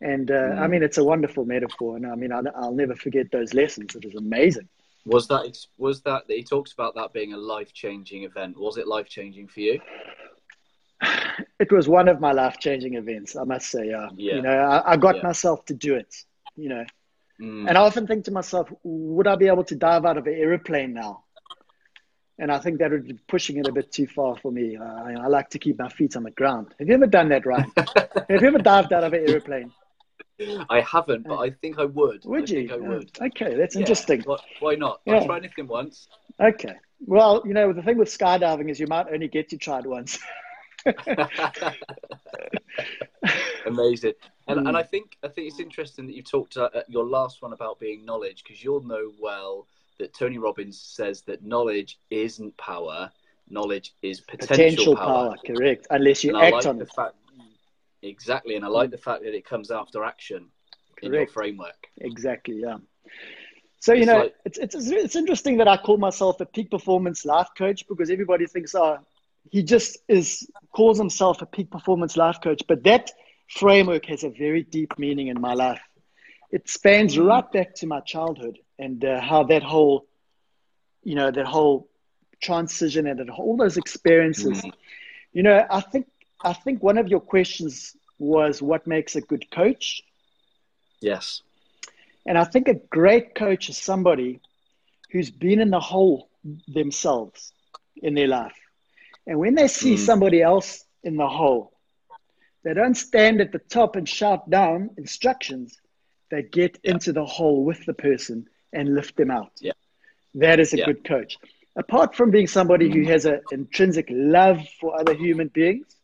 [0.00, 0.70] And uh, I Mm.
[0.70, 1.96] mean, it's a wonderful metaphor.
[1.96, 3.94] And I mean, I'll, I'll never forget those lessons.
[3.94, 4.68] It was amazing.
[5.04, 8.56] was that was that he talks about that being a life changing event?
[8.58, 9.80] Was it life changing for you?
[11.58, 13.86] It was one of my life changing events, I must say.
[13.88, 14.08] Yeah.
[14.16, 14.36] Yeah.
[14.36, 15.22] You know, I, I got Yeah.
[15.22, 16.14] myself to do it,
[16.56, 16.84] you know.
[17.40, 17.68] Mm.
[17.68, 20.34] And I often think to myself, would I be able to dive out of an
[20.34, 21.24] aeroplane now?
[22.38, 24.76] And I think that would be pushing it a bit too far for me.
[24.76, 26.74] Uh, I, like to keep my feet on the ground.
[26.78, 27.70] Have you ever done that, Ryan?
[27.76, 29.72] Have you ever dived out of an aeroplane?
[30.70, 32.24] I haven't, but I think I would.
[32.24, 32.68] Would I you?
[32.68, 33.10] Think I would.
[33.20, 33.80] Okay, that's Yeah.
[33.80, 34.22] interesting.
[34.22, 35.02] Why, why not?
[35.04, 35.16] Yeah.
[35.16, 36.08] I'll try anything once.
[36.40, 36.76] Okay.
[37.06, 39.86] Well, you know, the thing with skydiving is you might only get to try it
[39.86, 40.18] once.
[43.66, 44.14] Amazing.
[44.50, 44.68] And Mm.
[44.68, 47.52] and I think I think it's interesting that you talked uh, at your last one
[47.52, 49.66] about being knowledge because you'll know well
[49.98, 53.10] that Tony Robbins says that knowledge isn't power.
[53.48, 55.12] knowledge is potential, Potential power.
[55.12, 55.86] power, correct.
[55.90, 56.92] Unless you And act like on the it.
[56.92, 57.14] fact,
[58.02, 60.50] exactly, and I like the fact that it comes after action
[61.02, 61.32] in your Correct.
[61.32, 61.88] framework.
[62.00, 62.78] Exactly, yeah.
[63.80, 66.70] So you It's know, like- it's, it's it's interesting that I call myself a peak
[66.70, 68.98] performance life coach because everybody thinks, oh,
[69.50, 73.10] he just is calls himself a peak performance life coach, but that
[73.50, 75.80] framework has a very deep meaning in my life.
[76.50, 77.26] It spans Mm.
[77.28, 80.06] right back to my childhood and uh, how that whole,
[81.02, 81.88] you know, that whole
[82.42, 84.62] transition and that, all those experiences.
[84.62, 84.72] Mm.
[85.32, 86.06] You know, I think
[86.42, 90.02] I think one of your questions was what makes a good coach.
[91.00, 91.42] Yes.
[92.26, 94.40] And I think a great coach is somebody
[95.10, 96.28] who's been in the hole
[96.68, 97.52] themselves
[98.02, 98.56] in their life.
[99.26, 99.98] And when they see Mm.
[99.98, 101.69] somebody else in the hole,
[102.62, 105.80] they don't stand at the top and shout down instructions.
[106.30, 106.92] They get Yeah.
[106.92, 109.52] into the hole with the person and lift them out.
[109.60, 109.72] Yeah.
[110.34, 110.86] That is a Yeah.
[110.86, 111.38] good coach.
[111.76, 115.96] Apart from being somebody who has an intrinsic love for other human beings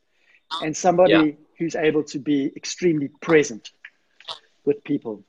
[0.63, 1.33] and somebody Yeah.
[1.59, 3.71] who's able to be extremely present
[4.65, 5.25] with people.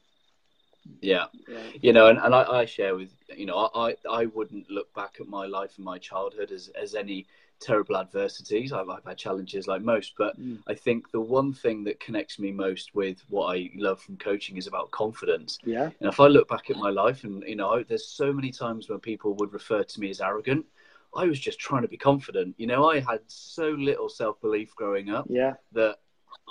[1.01, 1.25] Yeah.
[1.47, 1.59] Yeah.
[1.81, 5.17] you know and, and I, I share with you know I, I wouldn't look back
[5.19, 7.27] at my life and my childhood as, as any
[7.59, 10.59] terrible adversities I've, I've had challenges like most but Mm.
[10.67, 14.57] i think the one thing that connects me most with what i love from coaching
[14.57, 15.89] is about confidence Yeah.
[15.99, 18.89] and if i look back at my life and you know there's so many times
[18.89, 20.65] when people would refer to me as arrogant
[21.15, 25.09] i was just trying to be confident you know i had so little self-belief growing
[25.09, 25.53] up Yeah.
[25.71, 25.97] that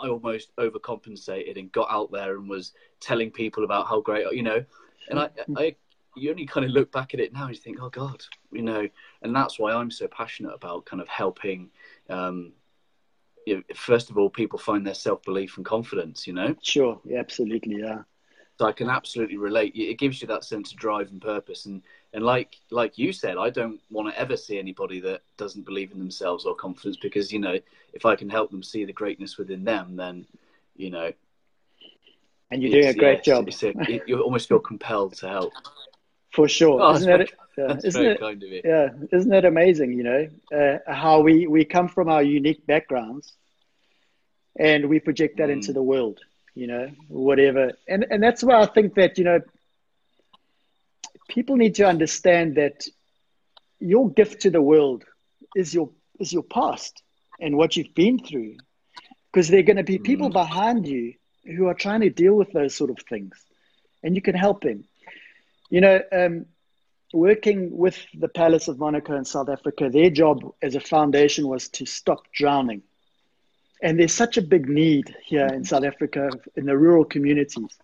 [0.02, 4.42] I almost overcompensated and got out there and was telling people about how great, you
[4.42, 4.62] know,
[5.08, 5.76] and I, I,
[6.16, 8.62] you only kind of look back at it now and you think, oh God, you
[8.62, 8.88] know,
[9.22, 11.70] and that's why I'm so passionate about kind of helping,
[12.08, 12.52] um,
[13.46, 17.00] you know, first of all, people find their self belief and confidence, you know, Sure.
[17.04, 17.76] Yeah, absolutely.
[17.80, 18.02] Yeah.
[18.58, 19.74] so I can absolutely relate.
[19.76, 23.36] It gives you that sense of drive and purpose, and and like like you said,
[23.36, 27.30] I don't want to ever see anybody that doesn't believe in themselves or confidence because
[27.32, 27.58] you know
[27.92, 30.26] if I can help them see the greatness within them, then
[30.76, 31.12] you know
[32.50, 35.52] And you're doing a great yeah, job it- you almost feel compelled to help.
[36.36, 36.84] For sure.
[36.84, 38.20] Oh, isn't that yeah, That's isn't very it?
[38.20, 38.62] kind of you.
[38.64, 39.92] Yeah, isn't that amazing?
[39.94, 43.34] You know uh, how we we come from our unique backgrounds,
[44.58, 45.50] and we project that Mm.
[45.50, 46.20] into the world.
[46.54, 49.40] You know, whatever, and and that's why I think that you know
[51.28, 52.86] people need to understand that
[53.80, 55.04] your gift to the world
[55.54, 57.02] is your is your past
[57.40, 58.54] and what you've been through,
[59.32, 60.32] because there are going to be people Mm.
[60.32, 61.14] behind you
[61.56, 63.34] who are trying to deal with those sort of things,
[64.02, 64.84] and you can help them.
[65.70, 66.46] You know, um,
[67.12, 71.68] working with the Palace of Monaco in South Africa, their job as a foundation was
[71.70, 72.82] to stop drowning.
[73.82, 77.76] And there's such a big need here in South Africa in the rural communities.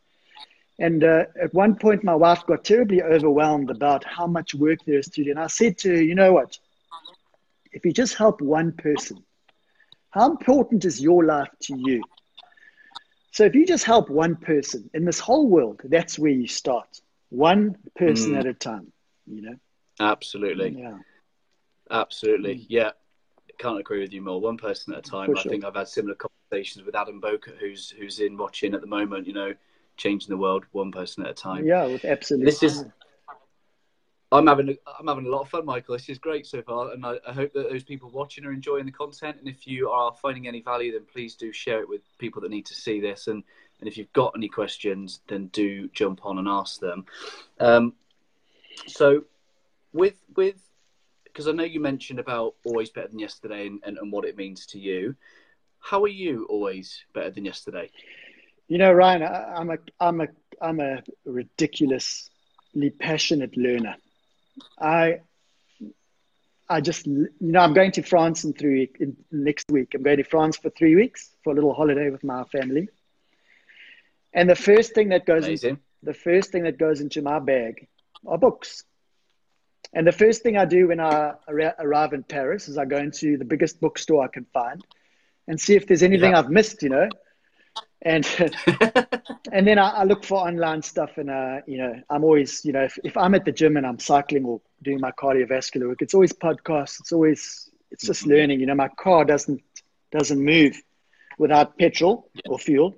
[0.78, 4.98] And uh, at one point, my wife got terribly overwhelmed about how much work there
[4.98, 5.30] is to do.
[5.30, 6.58] And I said to her, you know what?
[7.72, 9.22] If you just help one person,
[10.10, 12.02] how important is your life to you?
[13.32, 17.00] So if you just help one person in this whole world, that's where you start.
[17.32, 18.38] One person Mm.
[18.40, 18.92] at a time,
[19.26, 19.56] you know?
[19.98, 20.98] Absolutely, Yeah.
[21.90, 22.90] absolutely, yeah.
[23.58, 24.38] Can't agree with you more.
[24.40, 25.30] One person at a time.
[25.30, 25.50] For I sure.
[25.50, 29.26] think I've had similar conversations with Adam Boker, who's who's in watching at the moment.
[29.26, 29.54] You know,
[29.96, 31.64] changing the world one person at a time.
[31.64, 32.46] Yeah, with absolutely.
[32.46, 32.84] This is-
[34.32, 35.94] I'm having a, I'm having a lot of fun, Michael.
[35.94, 38.86] This is great so far, and I, I hope that those people watching are enjoying
[38.86, 39.36] the content.
[39.38, 42.50] And if you are finding any value, then please do share it with people that
[42.50, 43.26] need to see this.
[43.28, 43.44] And
[43.82, 47.04] and if you've got any questions, then do jump on and ask them.
[47.58, 47.94] Um,
[48.86, 49.24] so
[49.92, 50.54] with with
[51.24, 54.36] because I know you mentioned about always better than yesterday and, and, and what it
[54.36, 55.16] means to you.
[55.80, 57.90] How are you always better than yesterday?
[58.68, 60.28] You know, Ryan, I, I'm a I'm a
[60.60, 63.96] I'm a ridiculously passionate learner.
[64.78, 65.22] I
[66.68, 69.94] I just you know I'm going to France in three in, next week.
[69.96, 72.88] I'm going to France for three weeks for a little holiday with my family.
[74.34, 75.78] And the first thing that goes in, Amazing.
[76.02, 77.86] the first thing that goes into my bag
[78.26, 78.84] are books.
[79.94, 81.34] And the first thing I do when I
[81.78, 84.84] arrive in Paris is I go into the biggest bookstore I can find
[85.48, 86.38] and see if there's anything Yeah.
[86.38, 87.10] I've missed, you know.
[88.02, 88.26] And
[89.52, 92.72] and then I, I look for online stuff, and uh, you know, I'm always, you
[92.72, 96.02] know, if, if I'm at the gym and I'm cycling or doing my cardiovascular work,
[96.02, 97.00] it's always podcasts.
[97.00, 98.30] It's always, it's just Mhm.
[98.30, 98.60] learning.
[98.60, 99.62] You know, my car doesn't
[100.10, 100.80] doesn't move
[101.38, 102.94] without petrol or fuel,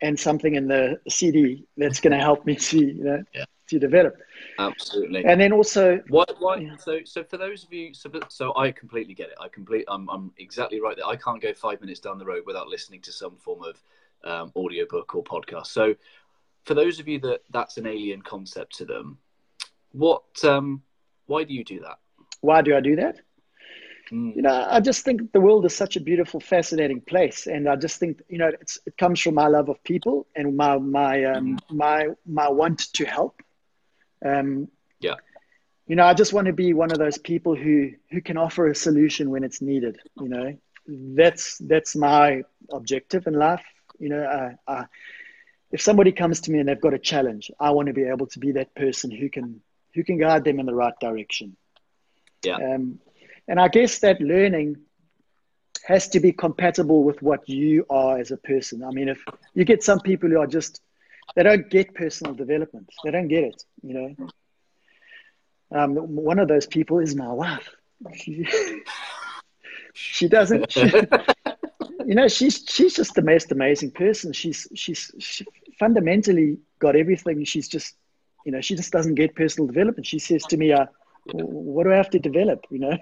[0.00, 3.44] and something in the CD that's going to help me to, you know, Yeah.
[3.68, 4.16] to develop.
[4.58, 5.24] Absolutely.
[5.24, 6.24] And then also, Why?
[6.38, 6.56] Why?
[6.56, 6.76] Yeah.
[6.76, 9.34] So, so for those of you, so, so I completely get it.
[9.40, 9.84] I complete.
[9.88, 11.06] I'm, I'm exactly right there.
[11.06, 13.82] I can't go five minutes down the road without listening to some form of
[14.24, 15.66] um, audiobook or podcast.
[15.68, 15.94] So,
[16.64, 19.18] for those of you that that's an alien concept to them,
[19.92, 20.22] what?
[20.44, 20.82] Um,
[21.26, 21.98] why do you do that?
[22.40, 23.16] why do I do that?
[24.10, 24.34] Mm.
[24.34, 27.76] you know, I just think the world is such a beautiful, fascinating place, and I
[27.76, 31.24] just think you know it's, it comes from my love of people and my my
[31.24, 31.74] um, mm.
[31.74, 33.42] my my want to help.
[34.24, 34.68] Um,
[35.00, 35.14] yeah.
[35.86, 38.66] You know, I just want to be one of those people who who can offer
[38.66, 39.98] a solution when it's needed.
[40.20, 43.64] You know, that's that's my objective in life.
[43.98, 44.84] You know, uh, uh,
[45.72, 48.26] if somebody comes to me and they've got a challenge, I want to be able
[48.28, 49.60] to be that person who can
[49.94, 51.56] who can guide them in the right direction.
[52.44, 52.56] Yeah.
[52.56, 53.00] Um,
[53.48, 54.76] and I guess that learning
[55.86, 58.84] has to be compatible with what you are as a person.
[58.84, 59.24] I mean, if
[59.54, 60.80] you get some people who are just
[61.34, 63.62] they don't get personal development, they don't get it.
[63.82, 67.68] You know, um, one of those people is my wife.
[68.14, 68.44] She,
[70.28, 70.72] doesn't.
[70.72, 70.90] She,
[72.06, 74.32] you know, she's she's just the most amazing person.
[74.32, 75.46] She's she's she
[75.78, 77.44] fundamentally got everything.
[77.44, 77.94] She's just,
[78.44, 80.06] you know, she just doesn't get personal development.
[80.06, 80.86] She says to me, uh,
[81.32, 82.98] "What do I have to develop?" You know.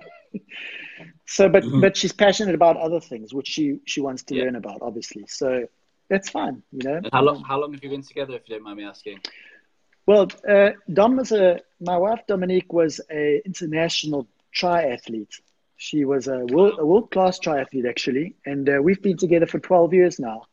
[1.27, 1.81] So, but mm-hmm.
[1.81, 4.45] but she's passionate about other things, which she she wants to yeah.
[4.45, 5.25] learn about, obviously.
[5.29, 5.67] So
[6.09, 6.97] that's fine, you know.
[6.97, 9.21] And how long how long have you been together, if you don't mind me asking?
[10.07, 15.41] Well, uh, Dom was a my wife Dominique was a international triathlete.
[15.77, 19.59] She was a world, a world class triathlete actually, and uh, we've been together for
[19.59, 20.45] twelve years now.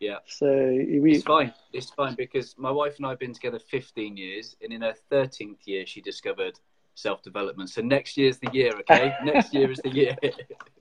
[0.00, 0.18] Yeah.
[0.26, 1.16] So we.
[1.16, 1.52] It's fine.
[1.72, 4.94] It's fine because my wife and I have been together fifteen years, and in her
[5.10, 6.58] thirteenth year, she discovered
[6.94, 7.70] self development.
[7.70, 9.14] So next year's the year, okay?
[9.24, 10.16] next year is the year.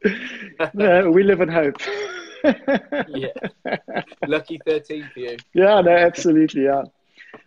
[0.74, 1.78] no, we live in hope.
[3.08, 3.28] yeah.
[4.28, 5.38] Lucky 13 for you.
[5.54, 6.66] Yeah, no, absolutely.
[6.66, 6.84] Yeah.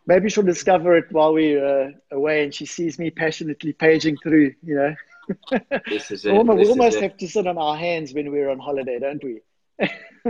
[0.07, 4.55] Maybe she'll discover it while we're uh, away and she sees me passionately paging through,
[4.63, 4.95] you know.
[5.89, 6.33] this is it.
[6.33, 9.41] We almost, almost have to sit on our hands when we're on holiday, don't we?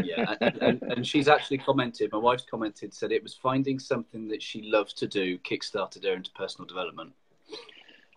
[0.03, 4.26] yeah, and, and, and, she's actually commented, my wife's commented, said it was finding something
[4.28, 7.12] that she loves to do kickstarted her into personal development.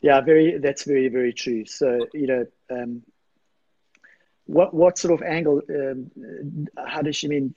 [0.02, 0.58] Yeah, very.
[0.58, 1.66] That's very very true.
[1.66, 3.04] So you know, um,
[4.46, 5.62] what what sort of angle?
[5.70, 7.56] Um, how does she mean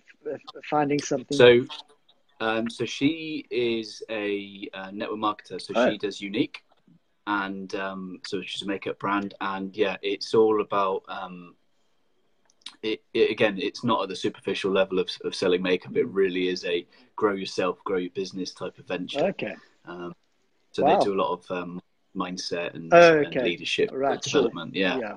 [0.69, 1.37] finding something?
[1.37, 1.65] So,
[2.41, 5.61] um, so she is a uh, network marketer.
[5.61, 5.91] So oh.
[5.91, 6.57] she does Younique,
[7.27, 11.03] and um, so she's a makeup brand, and yeah, it's all about.
[11.09, 11.55] Um,
[12.83, 15.97] it, it, again, it's not at the superficial level of, of selling makeup.
[15.97, 19.21] It really is a grow yourself, grow your business type of venture.
[19.27, 19.55] Okay.
[19.85, 20.15] Um,
[20.71, 20.99] so wow.
[20.99, 21.83] they do a lot of um,
[22.17, 23.39] mindset and, oh, okay.
[23.39, 24.75] and leadership right, development.
[24.75, 24.99] Yeah.
[24.99, 25.17] yeah.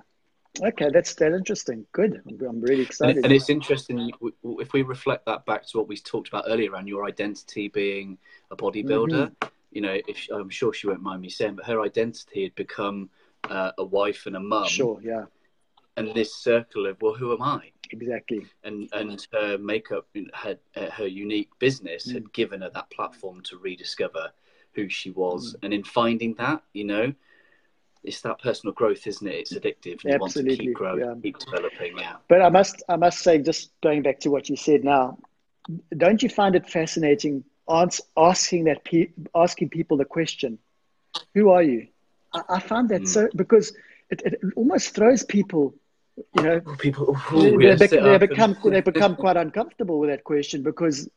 [0.62, 1.86] Okay, that's that interesting.
[1.94, 2.22] Good.
[2.48, 3.18] I'm really excited.
[3.18, 4.12] And, and it's interesting
[4.44, 8.20] if we reflect that back to what we talked about earlier around your identity being
[8.52, 9.32] a bodybuilder.
[9.32, 9.48] Mm-hmm.
[9.72, 13.10] You know, if I'm sure she won't mind me saying, but her identity had become
[13.50, 14.68] uh, a wife and a mum.
[14.68, 15.00] Sure.
[15.02, 15.26] Yeah.
[15.98, 17.72] And this circle of well, who am I?
[17.90, 18.46] Exactly.
[18.64, 22.14] And and her makeup, her uh, her Younique business mm.
[22.14, 24.32] had given her that platform to rediscover
[24.76, 25.54] who she was.
[25.54, 25.60] Mm.
[25.64, 27.14] And in finding that, you know,
[28.04, 29.36] it's that personal growth, isn't it?
[29.36, 30.04] It's addictive.
[30.04, 30.22] You Absolutely.
[30.22, 31.14] want to keep growing, yeah.
[31.22, 31.98] keep developing.
[31.98, 32.16] Yeah.
[32.28, 35.18] But I must, I must say, just going back to what you said now,
[35.96, 37.44] don't you find it fascinating
[38.18, 40.60] asking that pe- asking people the question,
[41.34, 41.88] "Who are you?"
[42.34, 43.08] I, I find that mm.
[43.08, 43.74] so because
[44.10, 45.74] it, it almost throws people
[46.36, 50.62] you know, people ooh, they, they, they become they become quite uncomfortable with that question
[50.62, 51.10] because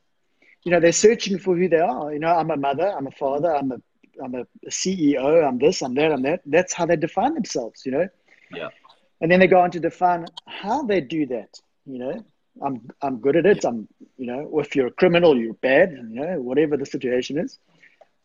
[0.66, 2.12] you know, they're searching for who they are.
[2.12, 3.80] You know, I'm a mother, I'm a father, I'm a
[4.20, 6.40] I'm a CEO, I'm this, I'm that, I'm that.
[6.44, 8.08] That's how they define themselves, you know.
[8.50, 8.70] Yeah.
[9.20, 11.60] And then they go on to define how they do that.
[11.84, 12.24] You know,
[12.60, 13.62] I'm I'm good at it.
[13.62, 13.70] Yeah.
[13.70, 15.92] I'm you know, if you're a criminal, you're bad.
[15.92, 17.60] You know, whatever the situation is.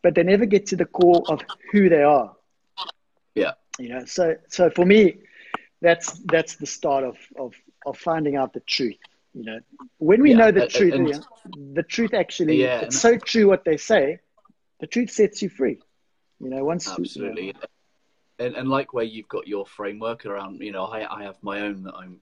[0.01, 2.35] But they never get to the core of who they are.
[3.35, 3.51] Yeah.
[3.77, 5.17] You know, so so for me,
[5.79, 7.53] that's that's the start of of
[7.85, 8.97] of finding out the truth.
[9.33, 9.59] You know,
[9.97, 11.25] when we yeah, know the truth, and,
[11.73, 14.19] the truth actually, yeah, it's so true what they say.
[14.81, 15.79] The truth sets you free.
[16.39, 17.59] You know, once absolutely, you know,
[18.39, 21.61] and, and like where you've got your framework around, you know, I, I have my
[21.61, 22.19] own that I'm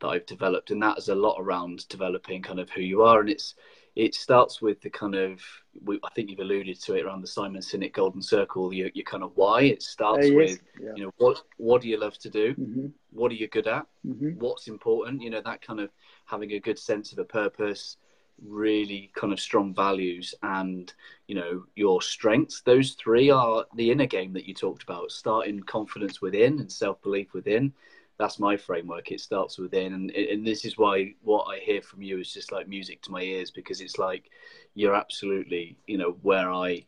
[0.00, 3.20] that I've developed, and that is a lot around developing kind of who you are,
[3.20, 3.54] and it's
[3.94, 5.40] it starts with the kind of
[5.88, 8.72] I think you've alluded to it around the Simon Sinek Golden Circle.
[8.72, 9.62] Your, your kind of why.
[9.62, 10.36] It starts uh, yes.
[10.36, 10.92] with yeah.
[10.96, 12.86] you know what what do you love to do, mm-hmm.
[13.10, 14.30] what are you good at, mm-hmm.
[14.38, 15.22] what's important.
[15.22, 15.90] You know that kind of
[16.24, 17.96] having a good sense of a purpose,
[18.42, 20.92] really kind of strong values, and
[21.26, 22.62] you know your strengths.
[22.62, 25.10] Those three are the inner game that you talked about.
[25.10, 27.72] Starting confidence within and self belief within
[28.18, 29.10] that's my framework.
[29.10, 32.52] It starts within, and and this is why what I hear from you is just
[32.52, 34.30] like music to my ears because it's like
[34.74, 36.84] you're absolutely you know where I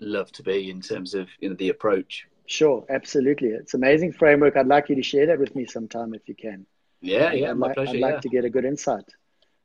[0.00, 2.26] love to be in terms of you know the approach.
[2.46, 3.48] Sure, absolutely.
[3.48, 4.56] It's amazing framework.
[4.56, 6.64] I'd like you to share that with me sometime if you can.
[7.00, 7.90] Yeah, yeah, I'd my like, pleasure.
[7.90, 8.20] I'd like yeah.
[8.20, 9.04] to get a good insight.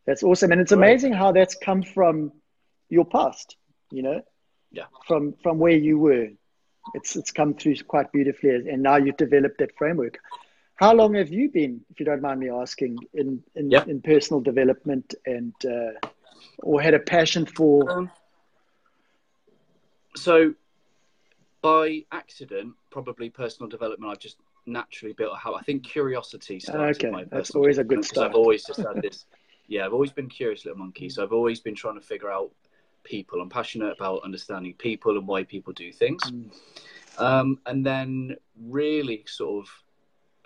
[0.06, 2.34] That's awesome, and it's amazing how that's come from
[2.90, 3.56] your past.
[3.92, 4.22] You know,
[4.72, 6.30] yeah, from from where you were.
[6.94, 10.20] It's it's come through quite beautifully, and now you've developed that framework.
[10.84, 13.86] How long have you been, if you don't mind me asking, in in, Yeah.
[13.86, 15.94] in personal development and uh,
[16.62, 17.90] or had a passion for?
[17.90, 18.12] Um,
[20.16, 20.54] so,
[21.62, 25.60] by accident, probably personal development, I've just naturally built a habit.
[25.60, 29.02] I think curiosity started Okay, my that's always a good 'cause I've always just had
[29.08, 29.26] this.
[29.68, 31.08] Yeah, I've always been curious little monkey.
[31.08, 32.52] So I've always been trying to figure out
[33.04, 33.40] people.
[33.40, 36.22] I'm passionate about understanding people and why people do things.
[36.30, 36.52] Mm.
[37.18, 39.83] Um, and then, really, sort of,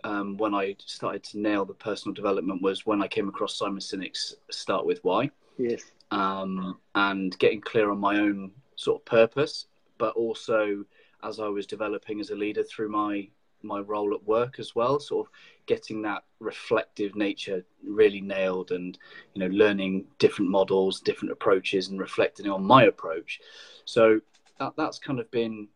[0.04, 3.80] um, when I started to nail the personal development was when I came across Simon
[3.80, 5.92] Sinek's "Start with Why." Yes.
[6.12, 9.66] um, and getting clear on my own sort of purpose,
[9.98, 10.86] but also
[11.24, 13.28] as I was developing as a leader through my
[13.64, 15.34] my role at work as well, sort of
[15.66, 18.98] getting that reflective nature really nailed, and
[19.34, 23.40] you know, learning different models, different approaches, and reflecting on my approach.
[23.86, 24.22] So
[24.60, 25.68] that that's kind of been.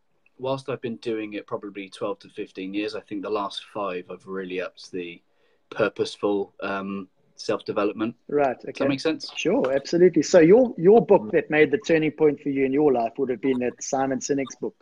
[0.42, 4.06] Whilst I've been doing it probably 12 to 15 years, I think the last five
[4.10, 5.22] I've really upped the
[5.70, 8.16] purposeful um, self development.
[8.28, 8.58] Right.
[8.60, 8.84] Does Okay.
[8.86, 9.32] that make sense?
[9.36, 10.24] Sure, absolutely.
[10.24, 13.30] So your your book that made the turning point for you in your life would
[13.30, 14.76] have been that Simon Sinek's book.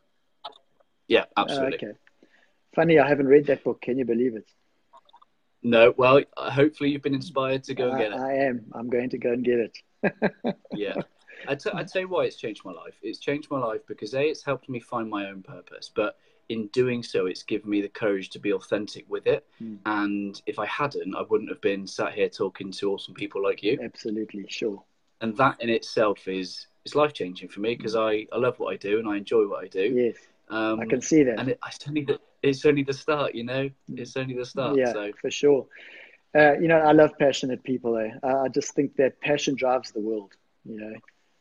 [1.09, 1.75] Yeah, Uh, absolutely.
[1.89, 1.97] okay.
[2.73, 3.81] Funny, I haven't read that book.
[3.81, 4.47] Can you believe it?
[5.61, 8.17] No, well, hopefully you've been inspired to go and get it.
[8.17, 8.65] I am.
[8.73, 9.77] I'm going to go and get it.
[10.73, 11.01] Yeah.
[11.47, 12.95] I t- I'd say why it's changed my life.
[13.01, 16.17] It's changed my life because A, it's helped me find my own purpose, but
[16.49, 19.45] in doing so, it's given me the courage to be authentic with it.
[19.63, 19.77] Mm.
[19.85, 23.61] And if I hadn't, I wouldn't have been sat here talking to awesome people like
[23.61, 23.77] you.
[23.81, 24.81] Absolutely, sure.
[25.21, 28.73] And that in itself is is life changing for me because I, I love what
[28.73, 29.83] I do and I enjoy what I do.
[29.93, 30.15] Yes,
[30.49, 31.39] Um, I can see that.
[31.39, 33.69] and it, it's only the it's only the start, you know.
[33.95, 34.77] It's only the start.
[34.77, 35.67] yeah, So for sure.
[36.33, 37.97] Uh, you know, I love passionate people.
[37.97, 38.11] Eh?
[38.23, 40.31] I I just think that passion drives the world.
[40.65, 40.93] You know,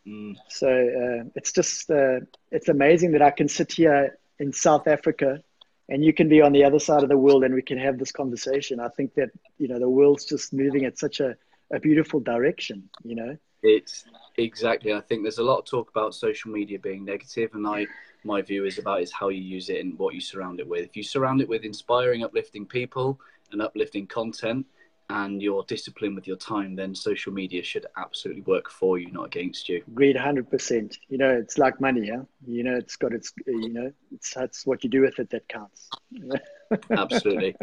[0.09, 4.87] mm, so uh, it's just uh, it's amazing that I can sit here in South
[4.89, 5.43] Africa,
[5.89, 7.99] and you can be on the other side of the world, and we can have
[7.99, 8.81] this conversation.
[8.81, 11.37] I think that you know the world's just moving at such a,
[11.73, 12.89] a beautiful direction.
[13.05, 14.05] You know, It's
[14.37, 14.93] exactly.
[14.93, 17.87] I think there's a lot of talk about social media being negative, and I
[18.25, 20.85] my view is about is how you use it and what you surround it with.
[20.85, 23.21] If you surround it with inspiring, uplifting people
[23.53, 24.67] and uplifting content,
[25.11, 29.25] and you're disciplined with your time, then social media should absolutely work for you, not
[29.27, 29.83] against you.
[29.89, 30.99] agreed, hundred percent.
[31.09, 32.07] You know, it's like money.
[32.09, 33.33] Yeah, you know, it's got its.
[33.47, 35.89] You know, it's that's what you do with it that counts.
[36.91, 37.57] Absolutely.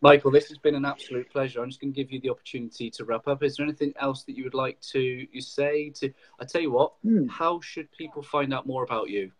[0.00, 1.62] Michael, this has been an absolute pleasure.
[1.62, 3.42] I'm just going to give you the opportunity to wrap up.
[3.42, 5.90] Is there anything else that you would like to you say?
[6.00, 7.26] To I tell you what, Hmm.
[7.26, 9.32] how should people find out more about you?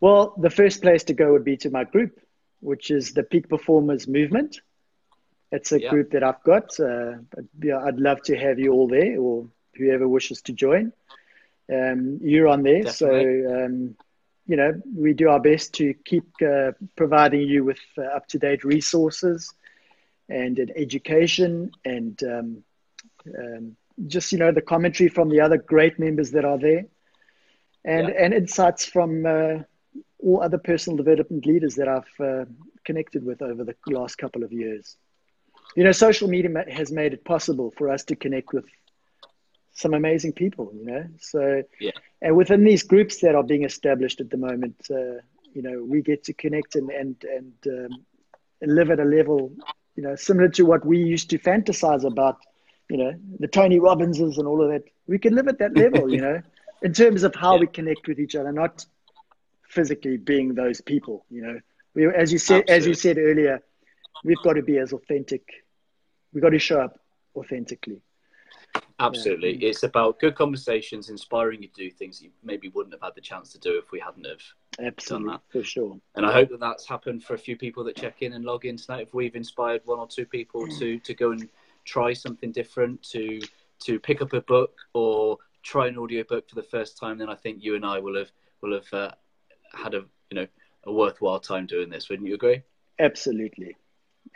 [0.00, 2.20] Well, the first place to go would be to my group,
[2.60, 4.60] which is the Peak Performers Movement.
[5.50, 5.90] It's a Yeah.
[5.90, 6.78] group that I've got.
[6.78, 9.46] Uh, I'd, yeah, I'd love to have you all there or
[9.76, 10.92] whoever wishes to join.
[11.72, 12.82] Um, you're on there.
[12.82, 13.44] Definitely.
[13.44, 13.96] So, um,
[14.46, 18.38] you know, we do our best to keep uh, providing you with uh, up to
[18.38, 19.52] date resources
[20.28, 22.64] and an education and um,
[23.38, 23.76] um,
[24.06, 26.84] just, you know, the commentary from the other great members that are there
[27.84, 28.14] and, Yeah.
[28.18, 29.58] and insights from uh,
[30.18, 32.44] all other personal development leaders that I've uh,
[32.84, 34.96] connected with over the last couple of years.
[35.74, 38.64] You know, social media has made it possible for us to connect with
[39.72, 41.04] some amazing people, you know.
[41.20, 41.92] So, Yeah.
[42.22, 45.20] and within these groups that are being established at the moment, uh,
[45.54, 47.98] you know, we get to connect and, and, and um,
[48.62, 49.52] live at a level,
[49.96, 52.36] you know, similar to what we used to fantasize about,
[52.88, 54.82] you know, the Tony Robbinses and all of that.
[55.06, 56.40] We can live at that level, you know,
[56.82, 57.58] in terms of how Yeah.
[57.58, 58.84] we connect with each other, not
[59.68, 61.58] physically being those people, you know.
[61.94, 63.60] We, as you said, as you said earlier,
[64.24, 65.42] we've got to be as authentic.
[66.32, 66.98] We've got to show up
[67.36, 68.02] authentically.
[69.00, 69.54] Absolutely.
[69.64, 73.20] It's about good conversations, inspiring you to do things you maybe wouldn't have had the
[73.20, 74.40] chance to do if we hadn't have.
[74.80, 75.40] Absolutely, that.
[75.50, 75.98] for sure.
[76.16, 78.64] And I hope that that's happened for a few people that check in and log
[78.64, 79.02] in tonight.
[79.02, 81.48] If we've inspired one or two people to to go and
[81.84, 83.40] try something different, to
[83.84, 87.28] to pick up a book or try an audio book for the first time, then
[87.28, 88.30] I think you and I will have
[88.62, 89.10] will have uh,
[89.74, 90.46] had a you know
[90.84, 92.08] a worthwhile time doing this.
[92.08, 92.62] Wouldn't you agree?
[92.98, 93.76] Absolutely.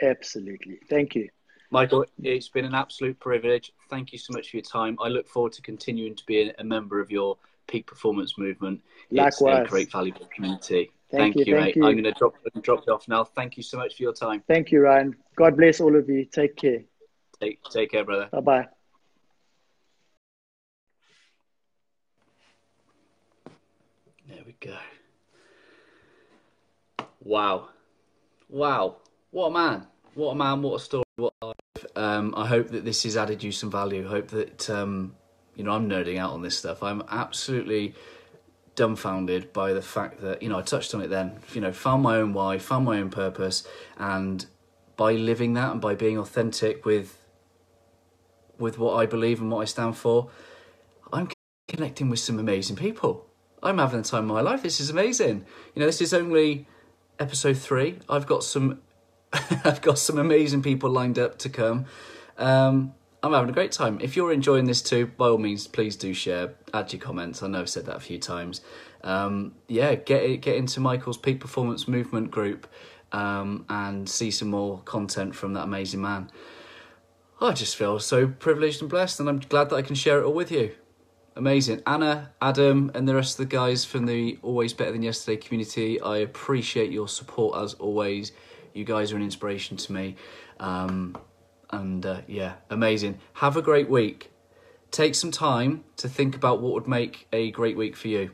[0.01, 0.79] Absolutely.
[0.89, 1.29] Thank you.
[1.71, 3.73] Michael, it's been an absolute privilege.
[3.89, 4.99] Thank you so much for your time.
[5.03, 8.83] I look forward to continuing to be a member of your peak performance movement.
[9.11, 9.67] It's Likewise.
[9.67, 10.93] a great, valuable community.
[11.11, 11.77] Thank Thank, you, you, thank mate.
[11.77, 11.87] you.
[11.87, 13.25] I'm going to drop drop it off now.
[13.25, 14.43] Thank you so much for your time.
[14.49, 15.17] Thank you, Ryan.
[15.37, 16.25] God bless all of you.
[16.27, 16.83] Take care.
[17.41, 18.29] Take take care, brother.
[18.33, 18.69] Bye bye.
[24.29, 24.77] There we go.
[27.21, 27.69] Wow.
[28.49, 28.97] Wow.
[29.33, 29.87] What a man.
[30.15, 30.61] What a man.
[30.61, 31.05] What a story.
[31.17, 31.87] What a life.
[31.97, 34.07] Um, I hope that this has added you some value.
[34.07, 35.17] Hope that, um,
[35.57, 36.83] you know, I'm nerding out on this stuff.
[36.83, 37.95] I'm absolutely
[38.77, 42.03] dumbfounded by the fact that, you know, I touched on it then, you know, found
[42.03, 43.67] my own why, found my own purpose,
[43.97, 44.45] and
[44.97, 47.19] by living that and by being authentic with
[48.59, 50.29] with what I believe and what I stand for,
[51.11, 51.31] I'm
[51.69, 53.27] connecting with some amazing people.
[53.63, 54.63] I'm having the time of my life.
[54.63, 55.47] This is amazing.
[55.75, 56.69] You know, this is only
[57.19, 57.99] episode three.
[58.11, 58.83] I've got some,
[59.65, 61.87] I've got some amazing people lined up to come.
[62.39, 63.99] Um, I'm having a great time.
[64.01, 66.55] If you're enjoying this too, by all means, please do share.
[66.75, 67.43] Add your comments.
[67.43, 68.61] I know I've said that a few times.
[69.05, 72.67] Um, yeah, get get into Michael's Peak Performance Movement group
[73.13, 76.31] um, and see some more content from that amazing man.
[77.41, 80.25] I just feel so privileged and blessed, and I'm glad that I can share it
[80.25, 80.73] all with you.
[81.35, 81.83] Amazing.
[81.87, 86.01] Anna, Adam, and the rest of the guys from the Always Better Than Yesterday community,
[86.01, 88.33] I appreciate your support as always.
[88.75, 90.17] You guys are an inspiration to me.
[90.59, 91.17] Um,
[91.71, 93.19] and uh, yeah, amazing.
[93.35, 94.31] Have a great week.
[94.91, 98.31] Take some time to think about what would make a great week for you.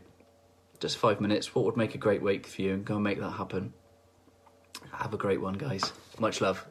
[0.80, 1.55] Just five minutes.
[1.55, 2.74] What would make a great week for you?
[2.74, 3.72] And go and make that happen.
[4.93, 5.93] Have a great one, guys.
[6.18, 6.66] Much love.